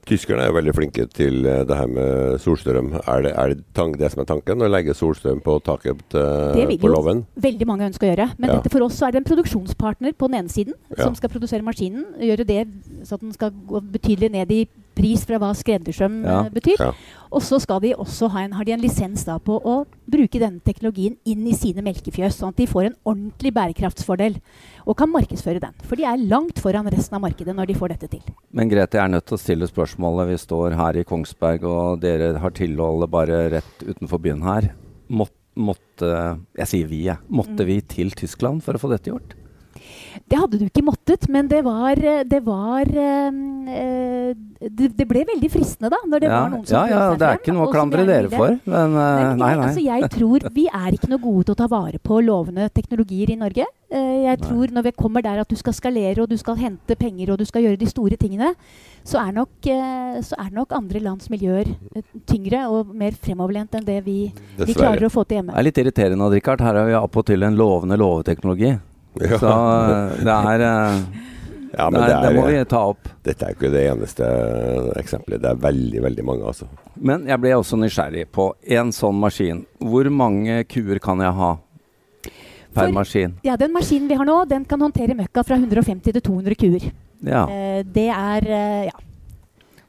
Tyskerne 0.08 0.42
er 0.42 0.48
jo 0.50 0.56
veldig 0.56 0.72
flinke 0.74 1.04
til 1.12 1.44
eh, 1.46 1.60
det 1.68 1.76
her 1.76 1.86
med 1.90 2.38
solstrøm. 2.40 2.92
Er 3.04 3.22
det 3.26 3.32
er 3.36 3.52
det, 3.54 3.98
det 4.00 4.10
som 4.12 4.22
er 4.22 4.28
tanken? 4.30 4.62
Å 4.64 4.70
legge 4.70 4.94
solstrøm 4.96 5.42
på 5.44 5.58
taket 5.62 6.00
Det 6.10 6.66
vil 6.68 6.78
jo- 6.80 7.24
Veldig 7.36 7.66
mange 7.68 7.86
ønske 7.90 8.08
å 8.08 8.10
gjøre. 8.16 8.30
Men 8.38 8.50
Ja. 8.50 8.56
dette 8.56 8.70
for 8.72 8.82
oss 8.82 8.96
så 8.98 9.08
er 9.08 9.12
det 9.12 9.20
en 9.20 9.28
produksjonspartner 9.36 10.14
på 10.16 10.28
den 10.30 10.40
ene 10.40 10.48
siden 10.48 10.74
Ja. 10.96 11.04
som 11.04 11.14
skal 11.14 11.28
produsere 11.28 11.62
maskinen. 11.62 12.06
Gjøre 12.18 12.46
det 12.46 12.66
så 13.04 13.14
at 13.14 13.20
den 13.20 13.32
skal 13.32 13.50
gå 13.50 13.80
betydelig 13.92 14.30
ned 14.30 14.50
i 14.50 14.66
pris 14.94 15.24
fra 15.24 15.38
hva 15.38 15.52
skreddersøm 15.54 16.24
Ja. 16.24 16.40
eh, 16.44 16.50
betyr. 16.50 16.78
Ja. 16.80 16.92
Og 17.32 17.42
så 17.42 17.60
skal 17.60 17.80
de 17.80 17.92
en, 17.94 18.52
har 18.52 18.64
de 18.64 18.72
en 18.72 18.80
lisens 18.80 19.24
på 19.24 19.60
å 19.62 19.86
bruke 20.10 20.38
denne 20.38 20.60
teknologien 20.60 21.16
inn 21.24 21.46
i 21.46 21.52
sine 21.52 21.80
melkefjøs, 21.82 22.36
sånn 22.40 22.48
at 22.50 22.56
de 22.56 22.66
får 22.66 22.86
en 22.86 22.96
ordentlig 23.06 23.52
bærekraftsfordel 23.54 24.40
og 24.86 24.96
kan 24.96 25.08
markedsføre 25.12 25.60
den. 25.60 25.72
For 25.84 25.96
de 25.96 26.04
er 26.04 26.16
langt 26.16 26.58
foran 26.58 26.86
resten 26.90 27.14
av 27.14 27.22
markedet 27.22 27.54
når 27.54 27.66
de 27.68 27.74
får 27.74 27.88
dette 27.94 28.08
til. 28.10 28.22
Men 28.52 28.68
Grete, 28.68 28.98
jeg 28.98 29.04
er 29.04 29.08
nødt 29.14 29.26
til 29.26 29.36
å 29.36 29.40
stille 29.40 29.68
spørsmålet. 29.70 30.28
Vi 30.28 30.36
står 30.38 30.74
her 30.76 30.96
i 31.00 31.04
Kongsberg, 31.04 31.62
og 31.64 32.00
dere 32.00 32.38
har 32.38 32.50
tilholdet 32.50 33.10
bare 33.10 33.50
rett 33.50 33.84
utenfor 33.86 34.18
byen 34.20 34.42
her. 34.42 34.72
Måtte, 35.08 35.36
måtte 35.56 36.38
Jeg 36.56 36.66
sier 36.66 36.86
vi, 36.88 37.04
jeg. 37.04 37.18
Måtte 37.30 37.60
Mm. 37.62 37.66
vi 37.66 37.80
til 37.82 38.10
Tyskland 38.10 38.62
for 38.62 38.72
å 38.74 38.78
få 38.80 38.88
dette 38.90 39.10
gjort? 39.10 39.34
Det 40.30 40.38
hadde 40.38 40.58
du 40.60 40.64
ikke 40.66 40.82
måttet, 40.86 41.28
men 41.28 41.48
det 41.50 41.62
var 41.66 41.94
Det, 41.96 42.40
var, 42.46 42.88
eh, 42.90 44.34
det, 44.60 44.90
det 44.98 45.06
ble 45.08 45.24
veldig 45.28 45.50
fristende, 45.52 45.90
da. 45.92 46.00
Når 46.06 46.22
det 46.22 46.28
ja, 46.30 46.36
var 46.36 46.52
noen 46.54 46.64
som 46.66 46.76
ja, 46.76 46.84
ja, 46.90 47.02
seg 47.10 47.20
det 47.20 47.28
er 47.28 47.40
ikke 47.40 47.54
noe 47.56 47.68
å 47.68 47.74
klandre 47.74 48.06
dere 48.08 48.30
for. 48.32 48.56
Men 48.64 48.96
eh, 48.96 49.18
Nei, 49.20 49.34
nei, 49.34 49.50
nei. 49.60 49.66
altså 49.68 49.84
jeg 49.84 50.10
tror 50.14 50.48
Vi 50.54 50.66
er 50.70 50.96
ikke 50.96 51.10
noe 51.12 51.22
gode 51.22 51.48
til 51.48 51.56
å 51.56 51.60
ta 51.62 51.68
vare 51.70 52.00
på 52.02 52.20
lovende 52.24 52.68
teknologier 52.74 53.34
i 53.34 53.38
Norge. 53.40 53.66
Eh, 53.90 54.16
jeg 54.26 54.38
tror 54.44 54.70
når 54.74 54.86
vi 54.86 54.92
kommer 54.98 55.24
der 55.26 55.40
at 55.42 55.50
du 55.50 55.56
skal 55.58 55.74
skalere, 55.74 56.22
og 56.22 56.30
du 56.30 56.36
skal 56.40 56.58
hente 56.60 56.96
penger, 56.98 57.32
og 57.32 57.40
du 57.40 57.46
skal 57.48 57.64
gjøre 57.66 57.80
de 57.80 57.88
store 57.90 58.18
tingene, 58.20 58.52
så 59.06 59.22
er 59.22 59.32
nok, 59.38 59.54
eh, 59.66 60.20
så 60.26 60.38
er 60.38 60.52
nok 60.54 60.74
andre 60.76 61.00
lands 61.02 61.30
miljøer 61.32 61.72
eh, 61.96 62.04
tyngre 62.30 62.66
og 62.70 62.92
mer 62.94 63.16
fremoverlent 63.18 63.74
enn 63.78 63.86
det 63.86 63.98
vi, 64.06 64.18
vi 64.60 64.76
klarer 64.76 65.08
å 65.08 65.10
få 65.10 65.24
til 65.24 65.36
Det 65.36 65.40
hjemme. 65.40 65.56
er 65.58 65.66
litt 65.66 65.80
irriterende, 65.82 66.30
Richard. 66.34 66.62
Her 66.62 66.78
har 66.82 66.86
vi 66.90 66.94
appåtil 66.98 67.42
en 67.46 67.58
lovende 67.58 67.98
låveteknologi. 67.98 68.76
Ja. 69.30 69.38
Så 69.42 69.50
eh, 69.50 70.20
det 70.24 70.34
er 70.54 70.62
eh, 70.66 71.00
Ja, 71.70 71.86
men 71.90 72.00
Nei, 72.00 72.08
det 72.10 72.16
det 72.22 72.28
er, 72.30 72.36
må 72.36 72.44
vi 72.50 72.60
ta 72.70 72.80
opp. 72.90 73.08
Dette 73.26 73.46
er 73.46 73.54
ikke 73.54 73.68
det 73.70 73.82
eneste 73.92 74.26
eksempelet. 74.98 75.42
Det 75.44 75.50
er 75.52 75.58
veldig, 75.62 76.00
veldig 76.02 76.24
mange, 76.26 76.46
altså. 76.50 76.66
Men 76.98 77.26
jeg 77.30 77.38
ble 77.42 77.52
også 77.54 77.78
nysgjerrig 77.78 78.24
på 78.34 78.48
en 78.78 78.90
sånn 78.94 79.18
maskin. 79.22 79.60
Hvor 79.78 80.08
mange 80.10 80.64
kuer 80.70 80.98
kan 81.02 81.22
jeg 81.22 81.30
ha 81.36 81.50
per 82.74 82.88
For- 82.88 82.94
maskin? 82.96 83.36
Ja, 83.46 83.54
Den 83.56 83.72
maskinen 83.74 84.08
vi 84.10 84.18
har 84.18 84.26
nå, 84.26 84.40
den 84.50 84.64
kan 84.64 84.80
håndtere 84.82 85.14
møkka 85.18 85.44
fra 85.46 85.56
150 85.62 86.10
til 86.12 86.20
200 86.26 86.58
kuer. 86.58 86.88
Ja. 87.22 87.44
Eh, 87.46 87.82
det 87.86 88.08
er 88.14 88.50
eh, 88.50 88.84
Ja. 88.90 88.98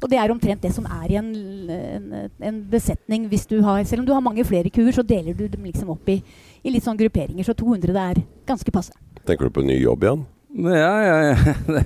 Og 0.01 0.09
det 0.09 0.17
er 0.17 0.31
omtrent 0.33 0.63
det 0.65 0.71
som 0.73 0.85
er 0.89 1.11
i 1.13 1.17
en, 1.19 1.27
en, 1.69 2.29
en 2.41 2.55
besetning. 2.71 3.27
hvis 3.29 3.43
du 3.45 3.59
har, 3.61 3.83
Selv 3.85 4.01
om 4.01 4.05
du 4.07 4.13
har 4.13 4.21
mange 4.25 4.41
flere 4.43 4.69
kuer, 4.73 4.89
så 4.91 5.03
deler 5.05 5.33
du 5.37 5.47
dem 5.47 5.63
liksom 5.63 5.91
opp 5.93 6.09
i, 6.09 6.15
i 6.65 6.71
litt 6.73 6.81
sånn 6.83 6.97
grupperinger. 6.97 7.45
Så 7.45 7.53
200 7.53 7.93
det 7.93 8.01
er 8.01 8.23
ganske 8.49 8.71
passe. 8.73 8.91
Tenker 9.27 9.49
du 9.49 9.55
på 9.55 9.63
ny 9.65 9.77
jobb 9.81 10.05
igjen? 10.05 10.23
Ja, 10.51 10.95
ja, 10.99 11.17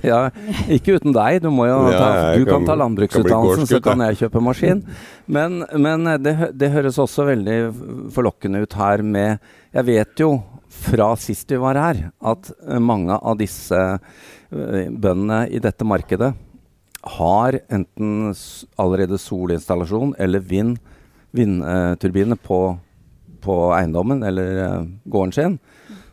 ja, 0.02 0.20
Ikke 0.74 0.96
uten 0.98 1.14
deg. 1.14 1.38
Du, 1.44 1.50
jo 1.54 1.76
ta, 1.94 2.34
du 2.34 2.42
kan, 2.42 2.56
kan- 2.56 2.66
ta 2.66 2.74
landbruksutdannelsen, 2.80 3.68
så 3.70 3.78
kan 3.84 4.02
jeg 4.08 4.18
kjøpe 4.24 4.42
maskin. 4.42 4.82
Men, 5.36 5.64
men 5.74 6.06
det, 6.22 6.36
det 6.54 6.70
høres 6.70 6.98
også 7.02 7.24
veldig 7.26 7.56
forlokkende 8.14 8.60
ut 8.62 8.76
her 8.78 9.02
med 9.02 9.40
Jeg 9.74 9.86
vet 9.88 10.20
jo 10.22 10.28
fra 10.70 11.08
sist 11.18 11.50
vi 11.50 11.58
var 11.58 11.78
her, 11.80 12.00
at 12.22 12.50
eh, 12.68 12.78
mange 12.82 13.16
av 13.16 13.38
disse 13.40 13.78
eh, 13.96 14.90
bøndene 14.90 15.46
i 15.50 15.58
dette 15.62 15.86
markedet 15.88 16.30
har 17.16 17.58
enten 17.72 18.32
allerede 18.82 19.18
solinstallasjon 19.18 20.14
eller 20.22 20.42
vind, 20.42 20.76
vindturbiner 21.34 22.38
på, 22.38 22.60
på 23.42 23.58
eiendommen 23.78 24.22
eller 24.26 24.62
eh, 24.66 24.86
gården 25.10 25.34
sin. 25.34 25.58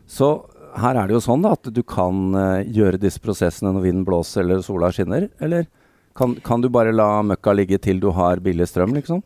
Så 0.10 0.32
her 0.80 0.98
er 0.98 1.10
det 1.10 1.18
jo 1.18 1.24
sånn 1.24 1.44
da, 1.46 1.53
at 1.58 1.70
du 1.74 1.82
kan 1.86 2.34
eh, 2.36 2.72
gjøre 2.74 3.00
disse 3.01 3.22
prosessene 3.24 3.74
når 3.74 3.86
vinden 3.88 4.08
blåser 4.08 4.44
eller 4.46 4.63
sola 4.65 4.92
skinner. 4.94 5.30
Eller 5.44 5.68
kan, 6.18 6.36
kan 6.46 6.62
du 6.63 6.70
bare 6.74 6.94
la 6.94 7.22
møkka 7.25 7.53
ligge 7.56 7.80
til 7.82 8.01
du 8.01 8.10
har 8.15 8.42
billig 8.44 8.68
strøm, 8.70 8.96
liksom? 8.98 9.24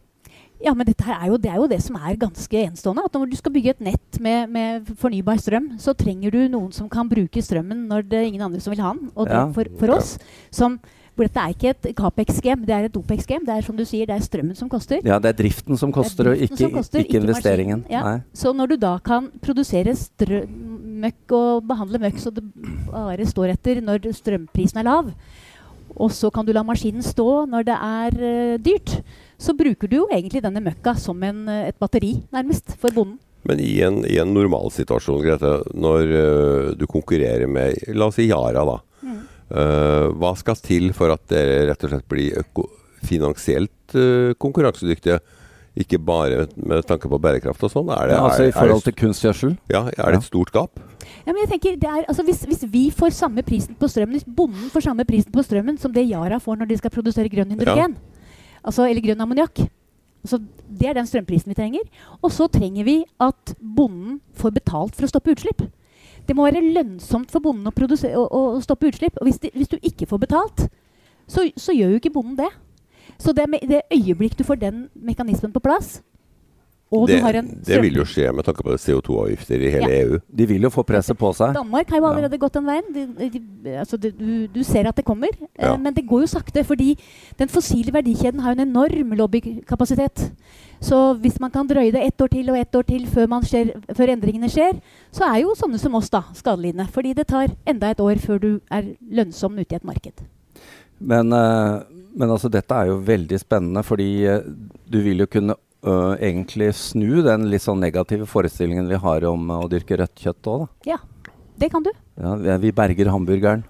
Ja, 0.63 0.73
men 0.73 0.89
er 0.89 1.27
jo, 1.29 1.37
det 1.37 1.51
er 1.51 1.59
jo 1.61 1.67
det 1.69 1.79
som 1.85 1.97
er 2.01 2.17
ganske 2.17 2.61
enestående. 2.63 3.03
At 3.05 3.13
når 3.13 3.29
du 3.29 3.35
skal 3.37 3.53
bygge 3.53 3.75
et 3.75 3.83
nett 3.91 4.19
med, 4.23 4.49
med 4.49 4.87
fornybar 4.97 5.37
strøm, 5.41 5.75
så 5.81 5.93
trenger 5.93 6.33
du 6.33 6.39
noen 6.49 6.71
som 6.73 6.89
kan 6.89 7.09
bruke 7.09 7.43
strømmen 7.45 7.85
når 7.91 8.07
det 8.09 8.21
er 8.21 8.29
ingen 8.31 8.45
andre 8.47 8.61
som 8.63 8.73
vil 8.73 8.81
ha 8.81 8.95
den. 8.97 9.11
Og 9.15 9.29
Ja. 9.29 9.43
for, 9.53 9.69
for 9.77 9.93
oss 9.99 10.15
som 10.49 10.79
hvor 11.17 11.25
dette 11.25 11.41
er 11.41 11.53
ikke 11.55 11.69
et 11.73 11.95
Capex-game, 11.97 12.65
det 12.67 12.73
er 12.75 12.85
et 12.85 12.97
Opex-game. 12.97 13.41
Det 13.45 13.55
er 13.55 13.65
som 13.65 13.77
du 13.77 13.81
sier, 13.89 14.05
det 14.05 14.13
er 14.13 14.21
strømmen 14.21 14.55
som 14.55 14.69
koster. 14.69 15.01
Ja, 15.01 15.17
det 15.17 15.31
er 15.31 15.37
driften 15.39 15.79
som 15.79 15.89
koster, 15.91 16.29
og 16.29 16.37
ikke, 16.45 16.69
koster, 16.75 17.01
ikke 17.01 17.15
ikke 17.15 17.21
investeringen. 17.23 17.81
Ja. 17.89 18.19
Så 18.37 18.53
når 18.53 18.69
du 18.69 18.75
da 18.83 18.91
kan 19.01 19.31
produsere 19.41 19.95
strø 19.97 20.43
møkk 20.99 21.35
og 21.37 21.67
behandle 21.69 22.01
møkk 22.01 22.17
så 22.21 22.33
det 22.33 22.43
bare 22.89 23.27
står 23.27 23.53
etter 23.53 23.81
når 23.85 24.09
strømprisen 24.17 24.81
er 24.81 24.87
lav, 24.89 25.13
og 25.97 26.11
så 26.13 26.29
kan 26.33 26.45
du 26.45 26.53
la 26.55 26.63
maskinen 26.65 27.05
stå 27.05 27.45
når 27.49 27.67
det 27.67 27.77
er 27.77 28.17
uh, 28.19 28.57
dyrt, 28.61 28.99
så 29.41 29.55
bruker 29.57 29.89
du 29.89 30.01
jo 30.01 30.09
egentlig 30.11 30.43
denne 30.45 30.61
møkka 30.63 30.95
som 30.97 31.21
en, 31.25 31.45
eh, 31.51 31.67
et 31.69 31.77
batteri, 31.77 32.15
nærmest, 32.33 32.73
for 32.81 32.93
bonden. 32.93 33.19
Men 33.47 33.61
i 33.61 33.77
en, 33.85 33.99
i 34.09 34.17
en 34.19 34.31
normalsituasjon, 34.33 35.21
Grete, 35.23 35.51
når 35.77 36.13
uh, 36.13 36.71
du 36.77 36.87
konkurrerer 36.89 37.45
med 37.49 37.77
la 37.93 38.09
oss 38.09 38.17
si 38.17 38.27
Yara, 38.31 38.65
da. 38.65 38.77
Mm. 39.05 39.19
Uh, 39.47 40.07
hva 40.17 40.33
skal 40.39 40.57
til 40.59 40.89
for 40.97 41.13
at 41.13 41.23
dere 41.31 41.67
rett 41.69 41.85
og 41.85 41.93
slett 41.93 42.09
blir 42.11 42.41
finansielt 43.07 43.95
konkurransedyktige? 44.41 45.21
Ikke 45.77 45.99
bare 46.01 46.47
med 46.55 46.85
tanke 46.89 47.09
på 47.11 47.19
bærekraft 47.21 47.63
og 47.67 47.71
sånn. 47.71 47.89
Er 47.93 48.09
det, 48.09 48.17
Ja, 48.17 48.23
altså 48.25 48.47
I 48.47 48.53
forhold 48.55 48.81
er, 48.81 48.85
til 48.87 48.95
kunstgjødsel? 48.97 49.57
ja, 49.69 49.83
er 49.93 50.11
det 50.11 50.21
et 50.23 50.27
stort 50.27 50.51
gap? 50.55 50.79
Ja, 51.25 51.33
men 51.33 51.43
jeg 51.43 51.49
tenker, 51.53 51.75
det 51.77 51.89
er, 51.89 52.05
altså 52.07 52.23
hvis, 52.25 52.41
hvis 52.49 52.63
vi 52.71 52.89
får 52.91 53.13
samme 53.13 53.43
prisen 53.45 53.75
på 53.77 53.89
strømmen, 53.91 54.17
hvis 54.17 54.25
bonden 54.25 54.71
får 54.73 54.87
samme 54.87 55.05
prisen 55.05 55.31
på 55.31 55.43
strømmen 55.45 55.77
som 55.77 55.93
det 55.93 56.07
Yara 56.09 56.39
får 56.41 56.57
når 56.57 56.71
de 56.71 56.77
skal 56.81 56.93
produsere 56.93 57.29
grønn 57.29 57.51
hydrogen, 57.53 57.97
altså, 58.63 58.87
eller 58.87 59.03
grønn 59.05 59.21
ammoniakk 59.21 59.67
altså, 60.23 60.39
Det 60.67 60.89
er 60.89 60.97
den 60.97 61.07
strømprisen 61.07 61.53
vi 61.53 61.57
trenger. 61.59 61.85
Og 62.21 62.31
så 62.31 62.47
trenger 62.51 62.83
vi 62.83 63.03
at 63.19 63.55
bonden 63.59 64.19
får 64.35 64.55
betalt 64.57 64.95
for 64.95 65.07
å 65.07 65.11
stoppe 65.11 65.31
utslipp. 65.35 65.63
Det 66.27 66.35
må 66.35 66.43
være 66.47 66.63
lønnsomt 66.73 67.31
for 67.31 67.43
bonden 67.43 67.69
å, 67.69 67.71
å, 67.71 68.23
å 68.57 68.61
stoppe 68.61 68.89
utslipp. 68.89 69.15
Og 69.21 69.29
hvis, 69.29 69.39
de, 69.39 69.51
hvis 69.55 69.71
du 69.71 69.77
ikke 69.79 70.09
får 70.09 70.25
betalt, 70.25 70.65
så, 71.27 71.45
så 71.55 71.75
gjør 71.75 71.95
jo 71.95 72.01
ikke 72.01 72.15
bonden 72.17 72.39
det. 72.39 72.49
Så 73.17 73.33
det, 73.33 73.47
med, 73.49 73.59
det 73.67 73.81
øyeblikk 73.93 74.37
du 74.37 74.43
får 74.43 74.59
den 74.59 74.89
mekanismen 74.95 75.51
på 75.53 75.59
plass, 75.63 76.01
og 76.89 77.09
Det, 77.09 77.17
du 77.19 77.23
har 77.25 77.35
en 77.35 77.47
det 77.67 77.81
vil 77.83 77.97
jo 77.99 78.03
skje 78.07 78.29
med 78.31 78.45
tanke 78.47 78.63
på 78.63 78.71
CO2-avgifter 78.79 79.59
i 79.59 79.71
hele 79.73 79.89
ja. 79.91 80.03
EU. 80.05 80.19
De 80.31 80.45
vil 80.47 80.61
jo 80.63 80.69
få 80.71 80.85
presset 80.87 81.17
på 81.19 81.33
seg. 81.35 81.51
Danmark 81.53 81.89
har 81.91 81.97
jo 81.99 82.05
Ja. 82.05 82.11
allerede 82.13 82.37
gått 82.39 82.53
den 82.53 82.63
veien. 82.65 82.85
De, 82.95 83.29
de, 83.33 83.73
altså 83.81 83.97
de, 83.99 84.11
du, 84.15 84.47
du 84.47 84.63
ser 84.63 84.87
at 84.87 84.95
det 84.95 85.03
kommer. 85.03 85.27
eh, 85.59 85.65
Ja. 85.67 85.75
men 85.75 85.93
det 85.93 86.05
går 86.07 86.21
jo 86.23 86.27
sakte, 86.31 86.63
fordi 86.63 86.97
den 87.37 87.49
fossile 87.51 87.91
verdikjeden 87.91 88.39
har 88.39 88.55
jo 88.55 88.61
en 88.61 88.69
enorm 88.69 89.11
lobbykapasitet. 89.19 90.31
Så 90.79 91.19
hvis 91.19 91.39
man 91.41 91.51
kan 91.51 91.67
drøye 91.67 91.91
det 91.91 92.05
ett 92.07 92.21
år 92.21 92.27
til 92.31 92.49
og 92.49 92.57
ett 92.57 92.73
år 92.75 92.83
til 92.87 93.05
før, 93.07 93.27
man 93.27 93.43
skjer, 93.43 93.73
før 93.93 94.07
endringene 94.15 94.47
skjer, 94.49 94.79
så 95.11 95.27
er 95.27 95.41
jo 95.41 95.55
sånne 95.59 95.77
som 95.79 95.93
oss 95.95 96.09
da 96.09 96.23
skadelidende. 96.33 96.87
Fordi 96.87 97.13
det 97.13 97.27
tar 97.27 97.47
enda 97.67 97.89
et 97.91 97.99
år 97.99 98.15
før 98.15 98.39
du 98.39 98.59
er 98.71 98.93
lønnsom 99.11 99.59
ute 99.59 99.73
i 99.73 99.75
et 99.75 99.83
marked. 99.83 100.23
Men, 101.01 101.33
eh, 101.33 101.81
men 102.17 102.33
altså, 102.33 102.49
dette 102.51 102.73
er 102.75 102.89
jo 102.91 102.97
veldig 103.05 103.39
spennende, 103.39 103.83
fordi 103.85 104.09
eh, 104.27 104.41
du 104.89 104.99
vil 105.05 105.23
jo 105.23 105.27
kunne 105.29 105.55
øh, 105.85 106.15
egentlig 106.17 106.71
snu 106.75 107.21
den 107.25 107.45
litt 107.51 107.61
sånn 107.63 107.79
negative 107.83 108.25
forestillingen 108.27 108.89
vi 108.89 108.99
har 109.03 109.23
om 109.29 109.47
å 109.53 109.67
dyrke 109.71 109.99
rødt 110.01 110.15
kjøtt 110.25 110.49
òg, 110.51 110.65
da. 110.65 110.91
Ja, 110.95 110.97
det 111.61 111.71
kan 111.73 111.85
du. 111.85 111.91
Ja, 112.17 112.35
vi- 112.41 112.57
vi 112.67 112.71
berger 112.71 113.09
hamburgeren. 113.13 113.63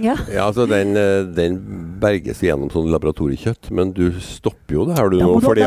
Ja. 0.00 0.14
Ja, 0.30 0.46
altså 0.46 0.66
den, 0.70 0.94
øh, 0.96 1.26
den 1.34 1.56
berges 2.00 2.40
gjennom 2.44 2.70
sånn 2.72 2.90
laboratoriekjøtt, 2.92 3.70
men 3.76 3.92
du 3.96 4.06
stopper 4.24 4.76
jo 4.76 4.86
det 4.88 4.96
her 4.98 5.10
du 5.12 5.18
nå. 5.20 5.30
Fordi 5.42 5.66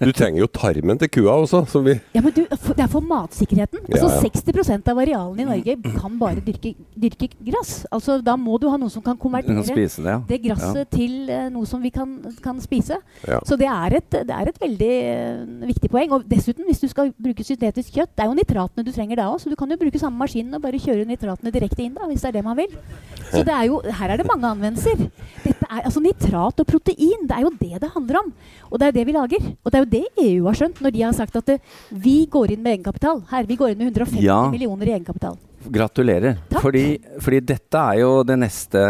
du 0.00 0.12
trenger 0.16 0.42
jo 0.42 0.48
tarmen 0.52 1.00
til 1.00 1.10
kua 1.18 1.36
også, 1.42 1.64
som 1.70 1.84
vi 1.86 1.96
Ja, 2.14 2.22
men 2.22 2.32
du, 2.36 2.44
Det 2.46 2.82
er 2.84 2.90
for 2.92 3.04
matsikkerheten. 3.04 3.82
Altså 3.86 4.06
Ja, 4.06 4.14
ja. 4.14 4.22
60% 4.26 4.90
av 4.92 5.00
arealene 5.02 5.44
i 5.44 5.48
Norge 5.48 5.96
kan 5.96 6.18
bare 6.20 6.42
dyrke, 6.44 6.74
dyrke 6.94 7.28
gress. 7.34 7.84
Altså 7.92 8.18
Da 8.24 8.36
må 8.40 8.58
du 8.60 8.68
ha 8.70 8.78
noe 8.80 8.92
som 8.92 9.04
kan 9.04 9.18
konvertere 9.20 9.64
spise 9.66 10.04
det, 10.04 10.12
ja. 10.12 10.20
det 10.28 10.40
gresset 10.44 10.90
til 10.92 11.30
uh, 11.30 11.48
noe 11.52 11.66
som 11.68 11.82
vi 11.82 11.90
kan, 11.94 12.16
kan 12.44 12.60
spise. 12.62 12.98
Ja. 13.26 13.40
Så 13.46 13.58
det 13.60 13.68
er 13.70 13.98
et, 14.00 14.10
det 14.28 14.34
er 14.34 14.50
et 14.50 14.60
veldig 14.62 14.92
uh, 14.92 15.66
viktig 15.72 15.90
poeng. 15.92 16.14
Og 16.16 16.26
dessuten, 16.28 16.66
hvis 16.68 16.82
du 16.82 16.88
skal 16.92 17.12
bruke 17.12 17.44
syntetisk 17.46 17.96
kjøtt, 17.96 18.14
det 18.16 18.24
er 18.24 18.30
jo 18.30 18.38
nitratene 18.38 18.86
du 18.86 18.92
trenger 18.94 19.20
da 19.20 19.28
òg, 19.32 19.40
så 19.42 19.52
du 19.52 19.56
kan 19.58 19.70
jo 19.70 19.80
bruke 19.80 20.00
samme 20.00 20.20
maskinen 20.20 20.56
og 20.56 20.64
bare 20.64 20.80
kjøre 20.80 21.06
nitratene 21.08 21.52
direkte 21.54 21.84
inn, 21.84 21.94
da, 21.96 22.08
hvis 22.10 22.24
det 22.24 22.32
er 22.32 22.38
det 22.38 22.46
man 22.46 22.58
vil. 22.58 22.72
Så 23.30 23.42
det 23.46 23.54
er 23.54 23.64
jo, 23.70 23.80
her 23.98 24.12
er 24.12 24.20
det 24.20 24.26
mange 24.28 24.48
anvendelser. 24.50 25.06
Er, 25.46 25.80
altså 25.86 26.02
Nitrat 26.02 26.60
og 26.62 26.66
protein, 26.68 27.24
det 27.28 27.36
er 27.36 27.44
jo 27.46 27.50
det 27.60 27.80
det 27.82 27.90
handler 27.94 28.20
om. 28.20 28.30
Og 28.70 28.78
det 28.78 28.86
er 28.86 28.92
jo 28.92 28.96
det 28.98 29.06
vi 29.08 29.14
lager. 29.16 29.48
Og 29.64 29.72
det 29.72 29.78
er 29.78 29.84
jo 29.84 29.90
det 29.96 30.04
EU 30.26 30.46
har 30.50 30.58
skjønt 30.60 30.80
når 30.84 30.94
de 30.96 31.02
har 31.06 31.16
sagt 31.16 31.36
at 31.40 31.50
det, 31.50 31.58
vi 31.90 32.16
går 32.30 32.54
inn 32.54 32.62
med 32.64 32.76
egenkapital. 32.76 33.22
Her, 33.30 33.46
vi 33.48 33.58
går 33.60 33.72
inn 33.74 33.80
med 33.82 33.92
150 33.92 34.22
Ja. 34.26 34.40
millioner 34.52 34.90
i 34.90 34.94
egenkapital. 34.98 35.38
Gratulerer. 35.66 36.36
Fordi, 36.62 36.84
fordi 37.24 37.40
dette 37.42 37.80
er 37.80 37.98
jo 38.02 38.10
det 38.26 38.36
neste 38.38 38.82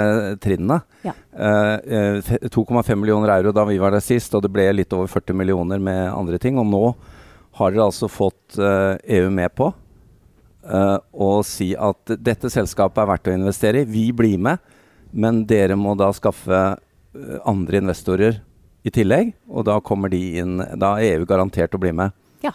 trinnet. 0.44 0.84
Ja. 1.06 1.14
Eh, 1.32 2.20
eh, 2.20 2.48
2,5 2.52 2.92
millioner 3.00 3.32
euro 3.38 3.52
da 3.56 3.64
vi 3.64 3.78
var 3.80 3.94
der 3.96 4.04
sist, 4.04 4.34
og 4.36 4.42
det 4.44 4.52
ble 4.52 4.66
litt 4.74 4.92
over 4.92 5.08
40 5.08 5.32
millioner 5.38 5.80
med 5.80 6.10
andre 6.12 6.38
ting. 6.42 6.58
Og 6.60 6.66
nå 6.68 6.82
har 7.56 7.72
dere 7.72 7.86
altså 7.88 8.10
fått 8.12 8.58
eh, 8.60 8.98
EU 9.20 9.30
med 9.32 9.54
på 9.56 9.70
eh, 10.68 10.98
og 11.12 11.44
si 11.46 11.72
at 11.74 12.16
dette 12.18 12.50
selskapet 12.52 13.02
er 13.02 13.10
verdt 13.10 13.30
å 13.30 13.36
investere 13.36 13.82
i. 13.82 13.88
Vi 13.88 14.10
blir 14.16 14.38
med, 14.42 14.62
men 15.12 15.44
dere 15.48 15.78
må 15.78 15.94
da 15.98 16.10
skaffe 16.16 16.60
eh, 16.74 17.38
andre 17.46 17.82
investorer 17.82 18.40
i 18.86 18.92
tillegg. 18.94 19.34
Og 19.50 19.66
da 19.68 19.80
kommer 19.84 20.12
de 20.12 20.22
inn 20.42 20.58
Da 20.78 20.96
er 20.96 21.16
EU 21.16 21.28
garantert 21.28 21.74
å 21.74 21.82
bli 21.82 21.92
med. 21.96 22.14
Ja. 22.44 22.54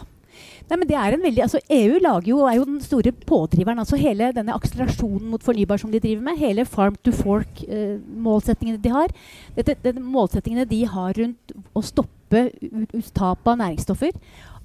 Nei, 0.71 0.77
men 0.77 0.87
det 0.87 0.95
er 0.95 1.15
en 1.15 1.25
veldig, 1.25 1.41
altså 1.43 1.59
EU 1.75 1.97
lager 1.99 2.29
jo, 2.29 2.37
er 2.47 2.55
jo 2.55 2.67
den 2.69 2.79
store 2.83 3.11
pådriveren. 3.27 3.81
altså 3.83 3.99
Hele 3.99 4.29
denne 4.35 4.55
akselerasjonen 4.55 5.27
mot 5.33 5.43
fornybar 5.43 5.81
som 5.81 5.91
de 5.91 5.99
driver 5.99 6.23
med. 6.29 6.39
Hele 6.39 6.63
farm 6.63 6.95
to 7.03 7.11
fork-målsettingene 7.15 8.79
de 8.79 8.93
har. 8.93 9.11
Dette, 9.57 9.75
dette 9.83 9.99
målsettingene 9.99 10.63
de 10.69 10.85
har 10.87 11.17
rundt 11.17 11.55
å 11.75 11.83
stoppe 11.83 12.45
ut 12.71 13.11
tap 13.11 13.51
av 13.51 13.59
næringsstoffer. 13.59 14.15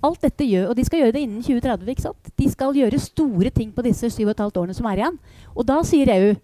Alt 0.04 0.20
dette 0.26 0.44
gjør, 0.44 0.70
og 0.70 0.76
De 0.76 0.84
skal 0.84 1.00
gjøre 1.00 1.14
det 1.16 1.22
innen 1.24 1.42
2030. 1.42 1.88
ikke 1.92 2.04
sant? 2.04 2.34
De 2.36 2.50
skal 2.52 2.76
gjøre 2.76 3.00
store 3.00 3.50
ting 3.50 3.72
på 3.72 3.84
disse 3.86 4.10
7,5 4.12 4.50
årene 4.50 4.76
som 4.76 4.86
er 4.90 5.00
igjen. 5.00 5.18
Og 5.54 5.66
da 5.66 5.80
sier 5.86 6.12
EU 6.16 6.34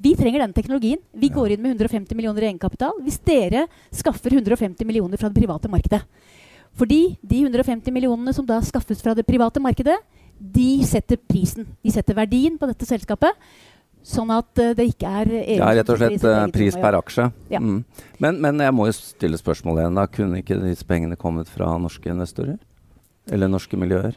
vi 0.00 0.14
trenger 0.16 0.40
den 0.40 0.54
teknologien. 0.56 1.00
Vi 1.12 1.28
går 1.28 1.52
inn 1.52 1.60
med 1.60 1.74
150 1.74 2.16
millioner 2.16 2.46
i 2.46 2.48
egenkapital. 2.48 2.94
Hvis 3.04 3.18
dere 3.20 3.66
skaffer 3.92 4.32
150 4.32 4.86
millioner 4.88 5.20
fra 5.20 5.28
det 5.28 5.42
private 5.42 5.68
markedet. 5.68 6.00
Fordi 6.78 7.18
de 7.20 7.42
150 7.44 7.92
millionene 7.92 8.32
som 8.32 8.46
da 8.48 8.60
skaffes 8.64 9.02
fra 9.02 9.12
det 9.18 9.26
private 9.28 9.60
markedet, 9.60 9.98
de 10.40 10.80
setter 10.88 11.20
prisen. 11.20 11.68
De 11.84 11.92
setter 11.92 12.16
verdien 12.16 12.56
på 12.56 12.70
dette 12.70 12.88
selskapet. 12.88 13.36
Sånn 14.00 14.30
at 14.32 14.56
eh, 14.56 14.72
det 14.72 14.86
ikke 14.94 15.10
er 15.20 15.28
EU 15.42 15.58
Ja, 15.58 15.74
rett 15.76 15.90
og 15.92 15.98
slett 16.00 16.16
sitt 16.16 16.24
eh, 16.24 16.46
pris 16.54 16.78
per 16.80 16.96
aksje. 16.96 17.26
Ja. 17.52 17.60
Mm. 17.60 17.82
Men, 18.22 18.40
men 18.40 18.62
jeg 18.64 18.72
må 18.72 18.86
jo 18.88 18.96
stille 18.96 19.36
spørsmål 19.36 19.82
igjen. 19.82 20.00
da 20.00 20.06
Kunne 20.08 20.40
ikke 20.40 20.56
disse 20.62 20.88
pengene 20.88 21.20
kommet 21.20 21.52
fra 21.52 21.74
norske 21.76 22.08
investorer? 22.08 22.56
Eller 23.28 23.48
norske 23.48 23.76
miljøer? 23.76 24.14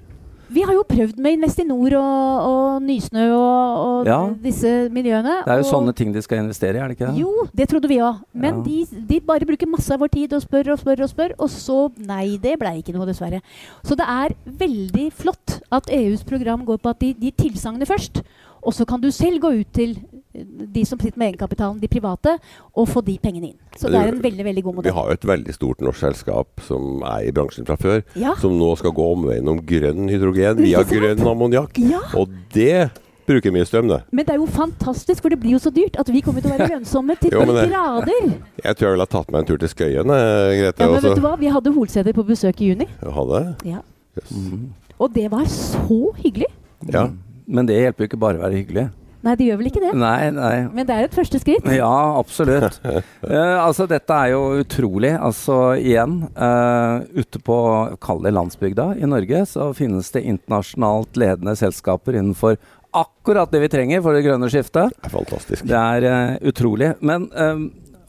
Vi 0.53 0.61
har 0.61 0.75
jo 0.75 0.83
prøvd 0.85 1.17
med 1.17 1.33
Investinor 1.39 1.95
og, 1.97 2.43
og 2.45 2.81
Nysnø 2.85 3.23
og, 3.33 3.77
og 3.87 4.05
Ja. 4.05 4.19
disse 4.43 4.89
miljøene. 4.93 5.39
Det 5.47 5.49
er 5.49 5.61
jo 5.63 5.65
sånne 5.65 5.93
ting 5.97 6.11
de 6.13 6.21
skal 6.21 6.43
investere 6.43 6.77
i, 6.77 6.79
er 6.83 6.91
det 6.91 6.97
ikke 6.99 7.07
det? 7.09 7.21
Jo, 7.23 7.47
det 7.57 7.67
trodde 7.71 7.89
vi 7.89 7.97
òg. 7.97 8.19
Men 8.35 8.59
Ja. 8.59 8.63
de, 8.67 8.85
de 9.09 9.19
bare 9.19 9.47
bruker 9.49 9.65
masse 9.71 9.89
av 9.95 9.99
vår 10.03 10.11
tid 10.13 10.33
og 10.37 10.43
spør 10.45 10.73
og 10.75 10.79
spør 10.83 11.01
og 11.07 11.09
spør, 11.09 11.33
og 11.39 11.49
så 11.49 11.79
Nei, 12.05 12.37
det 12.37 12.59
blei 12.61 12.83
ikke 12.83 12.93
noe, 12.93 13.07
dessverre. 13.09 13.41
Så 13.83 13.97
det 13.97 14.05
er 14.05 14.35
veldig 14.45 15.07
flott 15.13 15.59
at 15.71 15.89
EUs 15.89 16.21
program 16.23 16.63
går 16.65 16.77
på 16.77 16.89
at 16.93 16.99
de 16.99 17.13
gir 17.15 17.31
tilsagnet 17.31 17.87
først. 17.89 18.21
Og 18.65 18.73
så 18.73 18.85
kan 18.87 19.01
du 19.03 19.09
selv 19.11 19.39
gå 19.43 19.49
ut 19.59 19.67
til 19.75 19.97
eh, 20.33 20.45
de 20.73 20.85
som 20.87 20.97
sitter 20.99 21.17
med 21.19 21.33
egenkapitalen, 21.33 21.79
de 21.81 21.87
private, 21.91 22.37
og 22.75 22.87
få 22.87 23.01
de 23.05 23.17
pengene 23.21 23.51
inn. 23.51 23.57
Så 23.77 23.89
det 23.91 23.99
er 23.99 24.13
en 24.13 24.21
veldig 24.23 24.45
veldig 24.47 24.63
god 24.63 24.75
modell. 24.79 24.91
Vi 24.91 24.97
har 24.97 25.09
jo 25.11 25.17
et 25.19 25.27
veldig 25.27 25.53
stort 25.57 25.81
norsk 25.83 25.99
selskap 25.99 26.61
som 26.67 27.01
er 27.03 27.27
i 27.27 27.31
bransjen 27.35 27.65
fra 27.67 27.75
før, 27.75 28.03
Ja. 28.15 28.33
som 28.39 28.55
nå 28.57 28.71
skal 28.79 28.91
gå 28.95 29.07
omveien 29.17 29.47
om 29.51 29.59
grønn 29.61 30.07
hydrogen 30.09 30.57
via 30.63 30.83
grønn 30.83 31.19
ammoniakk. 31.27 31.77
Ja. 31.83 31.99
Og 32.15 32.29
det 32.53 32.89
bruker 33.27 33.51
mye 33.55 33.63
strøm, 33.67 33.87
det. 33.87 34.01
Men 34.11 34.25
det 34.25 34.33
er 34.33 34.39
jo 34.41 34.47
fantastisk, 34.51 35.21
for 35.23 35.29
det 35.31 35.39
blir 35.39 35.53
jo 35.55 35.59
så 35.63 35.71
dyrt 35.71 35.95
at 35.99 36.09
vi 36.11 36.19
kommer 36.21 36.41
til 36.43 36.51
å 36.51 36.57
være 36.57 36.69
lønnsomme 36.75 37.15
til 37.21 37.31
Jo, 37.31 37.43
det- 37.51 37.69
grader. 37.69 38.31
Jeg 38.63 38.75
tror 38.75 38.87
jeg 38.87 38.95
ville 38.97 39.05
ha 39.07 39.11
tatt 39.13 39.31
meg 39.31 39.39
en 39.43 39.45
tur 39.51 39.57
til 39.61 39.69
Skøyen, 39.71 40.07
eh, 40.11 40.55
Grete. 40.59 40.79
Ja, 40.83 40.91
men 40.91 41.01
vet 41.03 41.15
du 41.15 41.21
hva? 41.23 41.35
Vi 41.39 41.47
hadde 41.51 41.71
Holsæter 41.75 42.13
på 42.15 42.23
besøk 42.27 42.59
i 42.63 42.71
juni, 42.73 42.87
Hadde? 43.03 43.43
Ja. 43.67 43.79
Yes. 44.17 44.31
Mhm. 44.31 44.71
og 44.99 45.13
det 45.13 45.29
var 45.31 45.43
så 45.51 46.13
hyggelig. 46.19 46.47
Ja. 46.91 47.07
Men 47.47 47.69
det 47.69 47.79
hjelper 47.79 48.05
jo 48.05 48.11
ikke 48.11 48.21
bare 48.21 48.39
å 48.39 48.45
være 48.45 48.59
hyggelig. 48.61 48.89
Nei, 49.23 49.37
det 49.39 49.45
gjør 49.47 49.59
vel 49.61 49.69
ikke 49.69 49.81
det. 49.85 49.91
Nei, 49.95 50.31
nei. 50.35 50.55
Men 50.75 50.87
det 50.87 50.95
er 50.95 51.05
et 51.07 51.15
første 51.15 51.39
skritt. 51.39 51.67
Ja, 51.71 51.91
absolutt. 52.19 52.81
uh, 52.83 52.97
altså, 53.67 53.85
dette 53.87 54.17
er 54.17 54.33
jo 54.33 54.41
utrolig. 54.59 55.13
Altså, 55.15 55.59
igjen, 55.79 56.17
uh, 56.35 57.05
ute 57.15 57.39
på 57.39 57.57
kall 58.03 58.19
det 58.25 58.33
landsbygda 58.35 58.89
i 58.99 59.07
Norge, 59.07 59.45
så 59.47 59.69
finnes 59.77 60.11
det 60.11 60.25
internasjonalt 60.27 61.15
ledende 61.19 61.55
selskaper 61.59 62.19
innenfor 62.19 62.59
akkurat 62.93 63.49
det 63.49 63.63
vi 63.63 63.71
trenger 63.71 64.03
for 64.03 64.13
det 64.13 64.25
grønne 64.27 64.51
skiftet. 64.51 64.91
Det 64.99 65.07
er 65.07 65.15
fantastisk. 65.15 65.63
Det 65.71 65.79
er 65.79 66.09
uh, 66.09 66.35
utrolig. 66.51 66.91
Men 66.99 67.29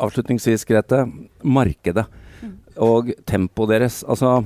avslutningsvis, 0.03 0.67
Grete. 0.67 1.05
Markedet 1.47 2.09
og 2.83 3.15
tempoet 3.29 3.71
deres. 3.77 4.03
Altså, 4.11 4.41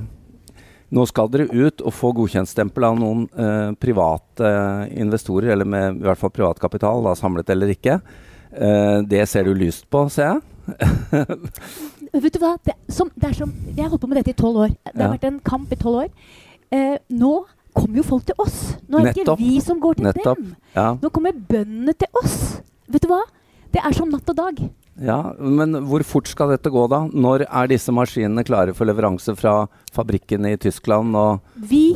nå 0.91 1.05
skal 1.07 1.29
dere 1.29 1.47
ut 1.51 1.81
og 1.85 1.93
få 1.93 2.11
godkjentstempel 2.17 2.83
av 2.87 2.97
noen 2.99 3.27
eh, 3.37 3.71
private 3.79 4.49
investorer, 4.97 5.51
eller 5.53 5.65
med 5.69 5.99
i 6.01 6.07
hvert 6.07 6.17
fall 6.21 6.33
privatkapital, 6.33 7.03
da, 7.05 7.13
samlet 7.19 7.49
eller 7.53 7.73
ikke. 7.75 7.99
Eh, 8.51 9.01
det 9.05 9.27
ser 9.29 9.43
du 9.45 9.53
lyst 9.53 9.85
på, 9.93 10.07
ser 10.09 10.33
jeg. 10.33 10.41
Vet 12.19 12.33
du 12.33 12.39
hva? 12.41 12.55
Det, 12.65 12.73
som, 12.93 13.09
det 13.15 13.35
som, 13.37 13.51
jeg 13.69 13.83
har 13.83 13.91
holdt 13.93 14.01
på 14.03 14.09
med 14.09 14.19
dette 14.21 14.33
i 14.33 14.37
tolv 14.39 14.63
år. 14.65 14.73
Det 14.85 14.97
har 14.97 15.07
Ja. 15.09 15.13
vært 15.15 15.27
en 15.29 15.39
kamp 15.45 15.71
i 15.73 15.77
tolv 15.79 16.03
år. 16.05 16.09
Eh, 16.73 16.97
nå 17.13 17.33
kommer 17.73 17.97
jo 18.01 18.03
folk 18.03 18.25
til 18.25 18.35
oss. 18.41 18.75
Nå 18.89 18.99
er 18.99 19.09
det 19.11 19.17
ikke 19.23 19.37
vi 19.39 19.59
som 19.61 19.79
går 19.81 19.99
til 19.99 20.05
Nettopp. 20.09 20.37
dem. 20.41 20.55
Ja, 20.75 20.87
Nå 21.01 21.09
kommer 21.13 21.31
bøndene 21.33 21.93
til 21.97 22.07
oss. 22.17 22.61
Vet 22.89 23.01
du 23.05 23.07
hva? 23.11 23.21
Det 23.71 23.81
er 23.85 23.93
som 23.93 24.09
natt 24.09 24.29
og 24.29 24.35
dag. 24.35 24.57
Ja, 24.99 25.33
Men 25.39 25.77
hvor 25.87 26.03
fort 26.07 26.27
skal 26.27 26.51
dette 26.53 26.71
gå, 26.73 26.85
da? 26.91 27.05
Når 27.07 27.45
er 27.47 27.69
disse 27.71 27.93
maskinene 27.95 28.43
klare 28.47 28.75
for 28.75 28.89
leveranse 28.89 29.35
fra 29.39 29.63
fabrikken 29.95 30.47
i 30.49 30.57
Tyskland? 30.59 31.15
Og 31.15 31.39
Vi, 31.69 31.95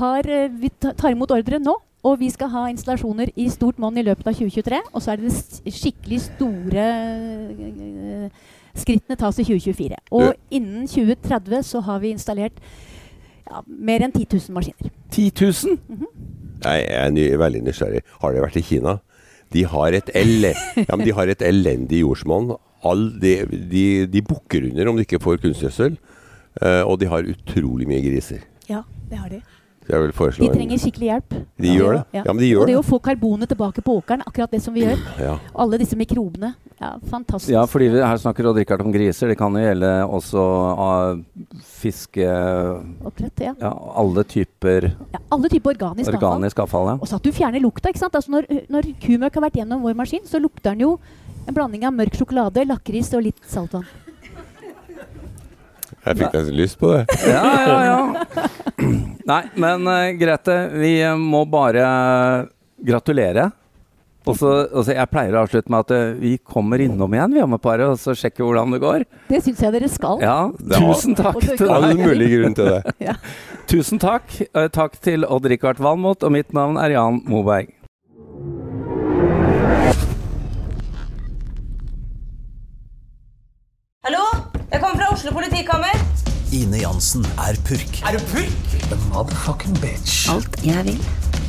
har, 0.00 0.26
eh, 0.26 0.48
vi 0.48 0.70
tar 0.80 1.10
imot 1.12 1.30
ordre 1.30 1.60
nå, 1.62 1.76
og 2.02 2.18
vi 2.18 2.30
skal 2.32 2.48
ha 2.50 2.66
installasjoner 2.72 3.32
i 3.36 3.48
stort 3.52 3.78
monn 3.78 3.98
i 4.00 4.04
løpet 4.06 4.26
av 4.26 4.34
2023. 4.34 4.80
Og 4.94 5.02
så 5.02 5.12
er 5.12 5.20
det 5.20 5.30
de 5.30 5.74
skikkelig 5.74 6.20
store 6.30 6.86
eh, 6.86 8.40
skrittene 8.74 9.18
tas 9.20 9.38
i 9.38 9.44
2024. 9.44 10.00
Og 10.10 10.32
innen 10.50 10.88
2030 10.88 11.66
så 11.70 11.82
har 11.86 12.00
vi 12.02 12.14
installert 12.16 12.56
ja, 13.50 13.62
mer 13.66 14.06
enn 14.06 14.14
10 14.14 14.26
000 14.26 14.56
maskiner. 14.56 14.90
10 15.10 15.30
000? 15.38 15.78
Jeg 16.60 16.88
er 16.92 17.12
ny, 17.14 17.24
veldig 17.40 17.62
nysgjerrig. 17.64 18.02
Har 18.20 18.34
dere 18.34 18.44
vært 18.44 18.58
i 18.60 18.64
Kina? 18.64 18.98
De 19.50 19.64
har 19.66 19.96
et, 19.98 20.10
ele 20.14 20.52
ja, 20.54 20.94
men 20.94 21.04
de 21.06 21.14
har 21.16 21.30
et 21.32 21.42
elendig 21.42 22.04
jordsmonn. 22.04 22.52
De, 23.20 23.32
de, 23.50 23.84
de 24.08 24.22
bukker 24.24 24.70
under 24.70 24.90
om 24.90 24.98
de 24.98 25.06
ikke 25.06 25.20
får 25.22 25.40
kunstgjødsel. 25.42 25.98
Uh, 26.60 26.82
og 26.84 26.98
de 27.00 27.08
har 27.10 27.26
utrolig 27.30 27.86
mye 27.90 28.02
griser. 28.04 28.44
Ja, 28.70 28.84
det 29.10 29.18
har 29.18 29.30
de. 29.30 29.42
De 29.90 30.48
trenger 30.52 30.78
skikkelig 30.78 31.08
hjelp. 31.08 31.34
De 31.58 31.70
gjør 31.74 31.96
det? 31.96 32.02
Ja. 32.14 32.22
Ja, 32.22 32.32
men 32.32 32.42
de 32.44 32.50
gjør 32.50 32.62
og 32.62 32.68
det 32.68 32.74
det. 32.76 32.82
å 32.82 32.86
få 32.86 32.98
karbonet 33.02 33.50
tilbake 33.50 33.82
på 33.82 33.96
åkeren, 33.98 34.22
akkurat 34.22 34.52
det 34.54 34.60
som 34.62 34.76
vi 34.76 34.84
gjør. 34.84 35.00
Ja. 35.18 35.32
Alle 35.64 35.80
disse 35.80 35.98
mikrobene. 35.98 36.52
Ja, 36.80 36.94
fantastisk. 37.10 37.52
Ja, 37.52 37.66
fordi 37.68 37.90
vi 37.92 38.00
her 38.00 38.16
snakker 38.16 38.46
Odd 38.48 38.56
Rikard 38.56 38.80
om 38.80 38.92
griser. 38.92 39.28
Det 39.28 39.36
kan 39.36 39.52
jo 39.52 39.60
gjelde 39.60 39.88
også 40.16 40.44
av 40.80 41.18
fiske... 41.60 42.24
Oppdrett, 43.04 43.42
ja. 43.44 43.52
Ja, 43.60 43.72
alle 44.00 44.24
typer 44.24 44.86
ja. 44.88 45.20
Alle 45.28 45.50
typer 45.52 45.74
organisk, 45.74 46.08
avfall. 46.14 46.24
organisk 46.24 46.62
avfall. 46.64 46.88
Ja. 46.88 46.94
Og 46.96 47.10
så 47.10 47.18
at 47.20 47.28
du 47.28 47.36
fjerner 47.36 47.60
lukta. 47.60 47.92
ikke 47.92 48.00
sant? 48.00 48.16
Altså 48.16 48.32
når, 48.32 48.48
når 48.72 48.88
kumøkk 49.02 49.36
har 49.36 49.44
vært 49.50 49.60
gjennom 49.60 49.84
vår 49.84 49.98
maskin, 50.00 50.24
så 50.24 50.40
lukter 50.40 50.72
den 50.72 50.86
jo 50.86 50.94
en 51.44 51.58
blanding 51.58 51.84
av 51.84 51.92
mørk 51.98 52.16
sjokolade, 52.16 52.64
lakris 52.70 53.12
og 53.12 53.28
litt 53.28 53.44
saltvann. 53.44 53.84
Jeg 56.00 56.16
fikk 56.16 56.32
nesten 56.32 56.56
lyst 56.56 56.80
på 56.80 56.94
det. 56.94 57.04
ja, 57.28 57.44
ja, 57.60 57.78
ja. 57.90 58.48
Nei, 59.28 59.42
men 59.60 59.84
uh, 59.84 60.08
Grete, 60.16 60.62
vi 60.80 60.96
eh, 61.04 61.12
må 61.12 61.44
bare 61.44 61.84
gratulere. 62.80 63.50
Og 64.28 64.36
så, 64.36 64.50
og 64.68 64.84
så 64.84 64.92
jeg 64.92 65.08
pleier 65.08 65.36
å 65.38 65.44
avslutte 65.46 65.72
med 65.72 65.86
at 65.86 65.94
eh, 65.96 66.10
vi 66.20 66.34
kommer 66.44 66.82
innom 66.84 67.14
igjen 67.16 67.32
vi 67.38 67.44
med 67.48 67.62
paret, 67.64 67.88
og 67.88 67.96
så 68.00 68.12
sjekker 68.16 68.44
hvordan 68.44 68.74
det 68.76 68.80
går. 68.82 69.06
Det 69.30 69.40
syns 69.46 69.62
jeg 69.64 69.74
dere 69.78 69.88
skal. 69.88 70.20
Ja, 70.20 70.36
tusen 70.76 71.16
takk 71.18 71.40
til 71.40 71.56
deg. 71.56 71.70
All 71.72 71.96
mulig 71.96 72.28
grunn 72.34 72.58
til 72.58 72.72
det. 72.74 72.82
Ja. 73.10 73.16
Tusen 73.70 74.00
takk. 74.02 74.28
Eh, 74.50 74.68
takk 74.74 74.98
til 75.00 75.24
Odd-Rikard 75.24 75.80
Valmot, 75.80 76.26
og 76.26 76.34
mitt 76.36 76.52
navn 76.56 76.76
er 76.82 76.96
Jan 76.98 77.22
Moberg. 77.30 77.72
Hallo? 84.04 84.22
Jeg 84.72 84.80
kommer 84.80 84.96
fra 85.00 85.08
Oslo 85.14 85.32
politikammer. 85.34 85.96
Ine 86.56 86.80
Jansen 86.82 87.24
er 87.46 87.58
purk. 87.68 88.00
Er 88.08 88.16
du 88.18 88.24
purk? 88.30 88.76
The 88.90 88.98
motherfucking 89.10 89.76
bitch. 89.82 90.24
Alt 90.32 90.56
jeg 90.66 90.84
vil, 90.88 91.00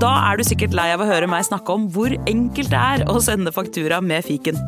Da 0.00 0.10
er 0.28 0.38
du 0.38 0.44
sikkert 0.44 0.74
lei 0.76 0.90
av 0.94 1.02
å 1.02 1.08
høre 1.08 1.28
meg 1.30 1.46
snakke 1.46 1.72
om 1.72 1.86
hvor 1.92 2.12
enkelt 2.28 2.72
det 2.72 2.80
er 2.80 3.04
å 3.08 3.20
sende 3.24 3.52
faktura 3.54 4.00
med 4.04 4.26
fiken. 4.26 4.58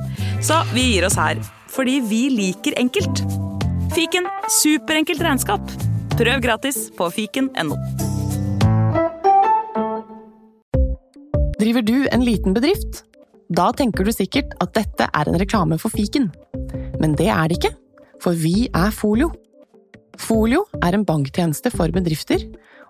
Så 0.44 0.62
vi 0.72 0.94
gir 0.94 1.06
oss 1.08 1.18
her, 1.20 1.40
fordi 1.72 1.98
vi 2.08 2.22
liker 2.32 2.76
enkelt. 2.80 3.24
Fiken 3.92 4.28
superenkelt 4.60 5.20
regnskap. 5.24 5.74
Prøv 6.16 6.42
gratis 6.44 6.86
på 6.96 7.08
fiken.no. 7.12 7.76
Driver 11.60 11.84
du 11.86 11.96
en 12.10 12.24
liten 12.26 12.56
bedrift? 12.56 13.04
Da 13.52 13.68
tenker 13.76 14.08
du 14.08 14.12
sikkert 14.14 14.56
at 14.64 14.72
dette 14.74 15.06
er 15.12 15.28
en 15.28 15.38
reklame 15.40 15.76
for 15.80 15.92
fiken. 15.92 16.30
Men 17.00 17.16
det 17.18 17.28
er 17.28 17.50
det 17.50 17.60
ikke, 17.60 17.74
for 18.22 18.38
vi 18.38 18.66
er 18.72 18.92
Folio. 18.96 19.28
Folio 20.20 20.64
er 20.82 20.96
en 20.96 21.04
banktjeneste 21.08 21.72
for 21.74 21.92
bedrifter, 21.94 22.44